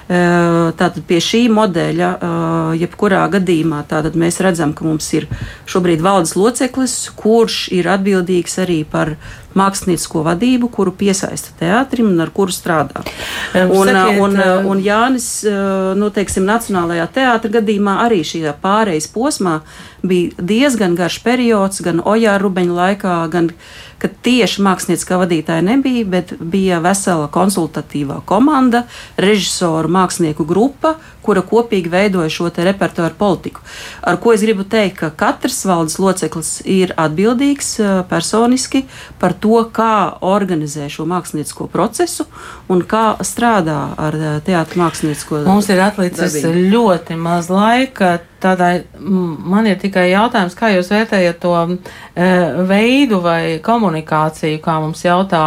[0.08, 2.10] Tātad pie šī modeļa,
[2.80, 3.82] jebkurā gadījumā,
[4.18, 5.26] mēs redzam, ka mums ir
[5.68, 9.14] šobrīd valdes loceklis, kurš ir atbildīgs arī par
[9.58, 13.02] māksliniecisko vadību, kuru piesaista teātrim un ar kuru strādā.
[13.56, 14.38] Un, Sakiet, un,
[14.70, 15.28] un Jānis,
[15.98, 19.58] nu, teiksim, Nacionālajā teātra gadījumā arī šajā pārejas posmā
[20.06, 23.50] bija diezgan garš periods, gan Ojā Rubeņa laikā, gan
[23.98, 28.84] ka tieši mākslinieckā vadītāja nebija, bet bija vesela konsultatīvā komanda,
[29.18, 33.60] režisoru mākslinieku grupa, kura kopīgi veidoja šo repertuāru politiku.
[34.00, 37.74] Ar ko es gribu teikt, ka katrs valdes loceklis ir atbildīgs
[38.08, 38.86] personiski
[39.20, 42.24] par to, kā organizē šo māksliniecisko procesu
[42.70, 45.42] un kā strādā ar teātrus māksliniecisko.
[45.48, 46.64] Mums ir atlicis darbību.
[46.72, 51.54] ļoti maz laika tādai, man ir tikai jautājums, kā jūs vērtējat to
[52.68, 55.42] veidu vai komunikāciju, kā mums jautā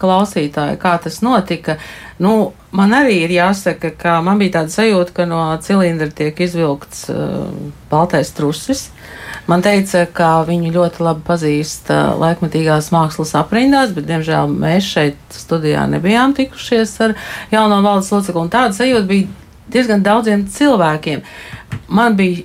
[0.00, 1.78] klausītāji, kā tas notika.
[2.22, 7.10] Nu, man arī ir jāsaka, ka man bija tāda sajūta, ka no cilindra tiek izvilkts
[7.12, 7.48] uh,
[7.90, 8.86] baltais trusis.
[9.46, 15.36] Man teica, ka viņu ļoti labi pazīst uh, laikmatīgās mākslas aprindās, bet, diemžēl, mēs šeit
[15.36, 17.16] studijā nebijām tikušies ar
[17.52, 18.48] jauno valdes locekli.
[18.52, 19.28] Tāda sajūta bija
[19.72, 21.22] diezgan daudziem cilvēkiem.
[21.88, 22.44] Man bija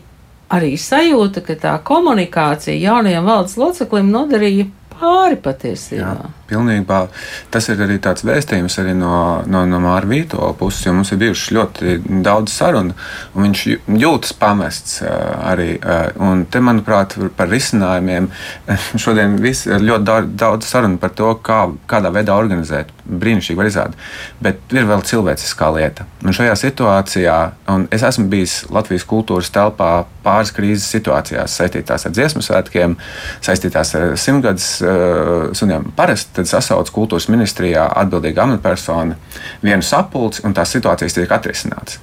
[0.52, 4.68] arī sajūta, ka tā komunikācija jaunajiem valdes loceklim nodarīja
[4.98, 6.14] pāri patiesībā.
[6.20, 6.41] Jā.
[6.52, 7.06] Pilnībā
[7.54, 9.14] tas ir arī tāds vēstījums arī no,
[9.48, 12.96] no, no Mārta Vīto puses, jo mums ir bijušas ļoti daudz sarunu,
[13.36, 13.64] un viņš
[14.02, 15.78] jūtas pamests arī.
[16.22, 18.30] Un te, manuprāt, par risinājumiem
[19.04, 22.92] šodien vis, ļoti daudz, daudz sarunu par to, kā, kādā veidā organizēt.
[23.12, 24.04] Brīnišķīgi var izrādīt.
[24.44, 26.06] Bet ir vēl cilvēciskā lieta.
[26.26, 27.38] Un šajā situācijā,
[27.74, 29.92] un es esmu bijis Latvijas kultūras telpā
[30.26, 32.96] pāris krīzes situācijās, saistītās ar dziesmu svētkiem,
[33.44, 34.68] saistītās ar simtgadus
[35.58, 35.90] suniem.
[35.98, 39.18] Parasti tad sasauc kultūras ministrijā atbildīga amatpersona
[39.64, 42.02] vienu sapulci, un tās situācijas tiek atrisinātas.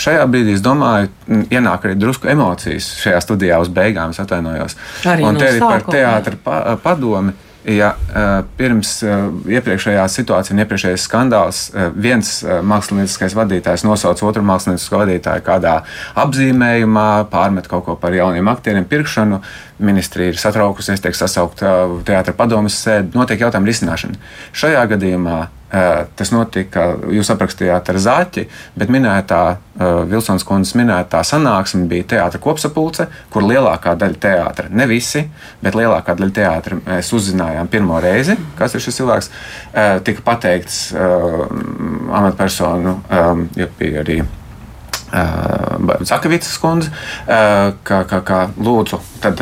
[0.00, 1.10] Šajā brīdī, es domāju,
[1.50, 4.76] ienāk arī drusku emocijas šajā studijā uz beigām, atvainojos.
[5.10, 7.36] Arī un no te ir par teātra padomi.
[7.68, 7.90] Ja
[8.56, 11.58] pirms iepriekšējā situācijā un iepriekšējais skandāls
[11.92, 12.30] viens
[12.64, 15.74] mākslinieckais vadītājs nosauca otru māksliniecisko vadītāju kādā
[16.24, 19.42] apzīmējumā, pārmet kaut ko par jauniem aktieriem pirkšanu,
[19.84, 21.76] ministrija ir satraukusies, tiek sasaukta
[22.08, 24.20] teātra padomas sēde, notiek jautājumu risināšana.
[24.56, 25.40] Šajā gadījumā
[25.70, 28.42] Tas notika, jūs aprakstījāt ar zaķi,
[28.74, 29.42] bet minētā
[30.10, 35.22] Vilsons kundzes minētā sanāksme bija teātra kopsapulce, kur lielākā daļa teātra, ne visi,
[35.62, 39.30] bet lielākā daļa teātra mēs uzzinājām pirmo reizi, kas ir šis cilvēks.
[40.10, 42.98] Tika pateikts amatpersonu,
[43.54, 44.20] jo bija arī.
[45.10, 46.90] Uh, Zakavicas kundze,
[47.26, 49.00] uh, ka, ka, ka lūdzu,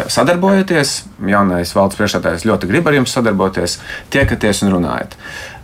[0.08, 0.92] sadarbojieties.
[1.28, 3.76] Jaunais valsts priekšstādājs ļoti grib ar jums sadarboties,
[4.08, 5.18] tiekaties un runājiet.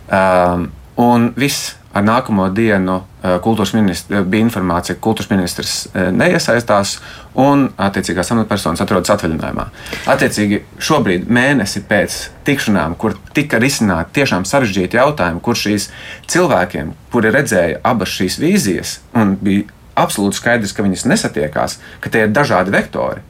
[0.05, 0.69] Um,
[1.01, 6.97] un viss ar nākamo dienu uh, kultūras ministra, bija informācija, ka kultūras ministrs uh, neiesaistās
[7.39, 9.65] un attiecīgās amatpersonas atrodas atvaļinājumā.
[10.11, 15.87] Attiecīgi, šobrīd, mēnesi pēc tikšanām, kur tika risināti tiešām sarežģīti jautājumi, kur šīs
[16.31, 22.27] cilvēkiem, kuri redzēja abas šīs vīzijas un bija absolūti skaidrs, ka viņas nesatiekās, ka tie
[22.27, 23.23] ir dažādi vektori,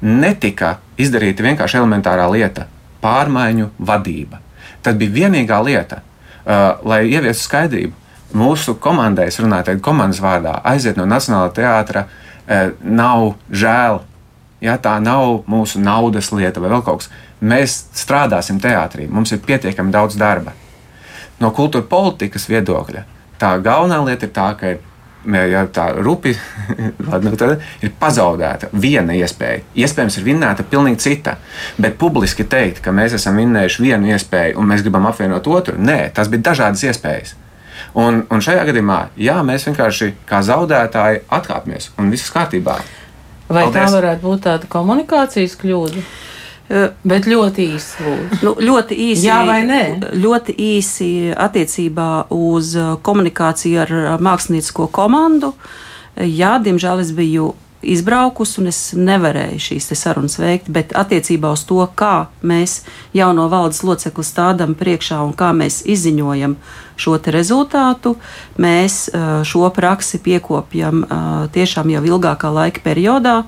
[0.00, 2.66] netika izdarīta vienkārši elementārā lieta-
[3.04, 4.40] pārmaiņu vadība.
[4.82, 6.05] Tas bija vienīgā lieta, uh,
[6.46, 8.02] lai ieviestu skaidrību.
[8.36, 14.02] Mūsu komandai, es runāju tagad komandas vārdā, aiziet no Nacionālā teātra uh, nav žēl.
[14.64, 17.10] Ja, tā nav mūsu naudas lieta vai vēl kaut kas.
[17.44, 20.54] Mēs strādāsim teātrī, mums ir pietiekami daudz darba.
[21.40, 23.04] No kultūra politikas viedokļa
[23.40, 24.82] tā galvenā lieta ir tā, ka ir
[25.26, 26.34] ja tā rupi
[27.84, 29.64] ir pazaudēta viena iespēja.
[29.76, 31.36] Iespējams, ir vinnēta pilnīgi cita.
[31.78, 36.12] Bet publiski teikt, ka mēs esam vinnējuši vienu iespēju un mēs gribam apvienot otru, nē,
[36.14, 37.34] tas bija dažādas iespējas.
[37.96, 42.78] Un, un šajā gadījumā, jā, mēs vienkārši kā zaudētāji atkāpjamies un viss kārtībā.
[43.46, 43.76] Vai Paldies.
[43.76, 46.02] tā varētu būt tāda komunikācijas kļūda?
[47.06, 48.14] Bet ļoti īsi.
[48.42, 49.26] Nu, ļoti īsi.
[49.28, 49.82] Jā vai nē?
[50.18, 52.72] Ļoti īsi attiecībā uz
[53.06, 55.52] komunikāciju ar māksliniecisko komandu.
[56.16, 57.52] Jā, diemžēl es biju
[57.94, 60.70] izbraukus, un es nevarēju šīs sarunas veikt.
[60.72, 62.80] Bet attiecībā uz to, kā mēs
[63.16, 66.56] jauno valdes locekli stādām priekšā un kā mēs izziņojam
[66.96, 68.14] šo rezultātu,
[68.56, 69.10] mēs
[69.44, 71.04] šo praksi piekopjam
[71.52, 73.42] tiešām jau ilgākā laika periodā.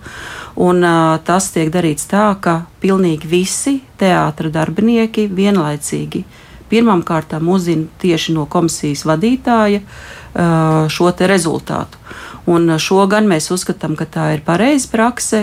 [0.59, 0.82] Un,
[1.24, 6.24] tas tiek darīts tā, ka pilnīgi visi teātra darbinieki vienlaicīgi
[6.68, 9.80] pirmām kārtām uzzina tieši no komisijas vadītāja
[10.93, 11.99] šo rezultātu.
[12.49, 15.42] Un šo gan mēs uzskatām, ka tā ir pareiza prakse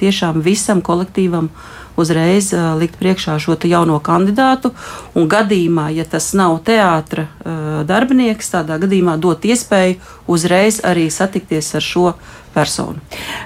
[0.00, 1.50] tiešām visam kolektīvam
[1.98, 4.72] uzreiz uh, likt priekšā šo jauno kandidātu.
[5.18, 9.98] Un gadījumā, ja tas nav teātra uh, darbinieks, tādā gadījumā dot iespēju
[10.30, 12.12] uzreiz arī satikties ar šo
[12.54, 13.00] personu.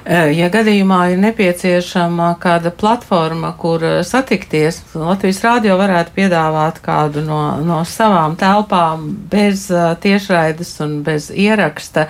[0.07, 7.83] Ja gadījumā ir nepieciešama kāda platforma, kur satikties, Latvijas Rādio varētu piedāvāt kādu no, no
[7.89, 9.67] savām telpām bez
[10.07, 12.07] tiešraides un bez ieraksta.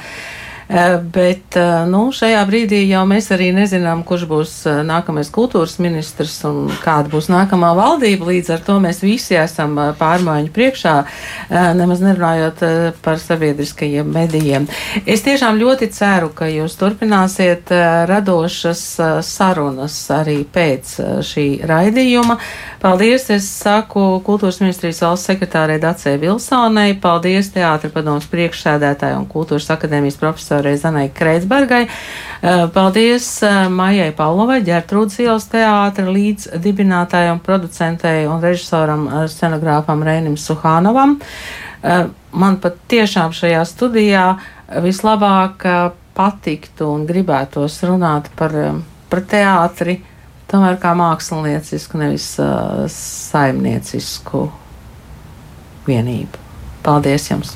[0.68, 1.56] Bet
[1.90, 4.52] nu, šajā brīdī jau mēs arī nezinām, kurš būs
[4.86, 8.30] nākamais kultūras ministrs un kāda būs nākamā valdība.
[8.30, 10.94] Līdz ar to mēs visi esam pārmaiņu priekšā,
[11.76, 12.62] nemaz nerunājot
[13.04, 14.68] par sabiedriskajiem medijiem.
[15.04, 17.72] Es tiešām ļoti ceru, ka jūs turpināsiet
[18.08, 18.84] radošas
[19.26, 20.94] sarunas arī pēc
[21.26, 22.38] šī raidījuma.
[22.82, 23.28] Paldies!
[23.32, 30.18] Es saku kultūras ministrijas valsts sekretārei Dacē Vilsonai, paldies Teātra padomus priekšsēdētāju un kultūras akadēmijas
[30.20, 31.86] profesoru režisaurai Zanai Kreitsbergai.
[32.74, 33.26] Paldies
[33.70, 41.18] Maijai Pavlovai, Ģertrūdas ielas teātra līdz dibinātājai un producentei un režisoram scenogrāfam Reinim Suhānovam.
[42.32, 44.26] Man pat tiešām šajā studijā
[44.82, 45.66] vislabāk
[46.14, 48.54] patiktu un gribētos runāt par,
[49.10, 49.98] par teātri,
[50.50, 54.46] tomēr kā māksliniecisku, nevis uh, saimniecisku
[55.88, 56.42] vienību.
[56.82, 57.50] Paldies jums!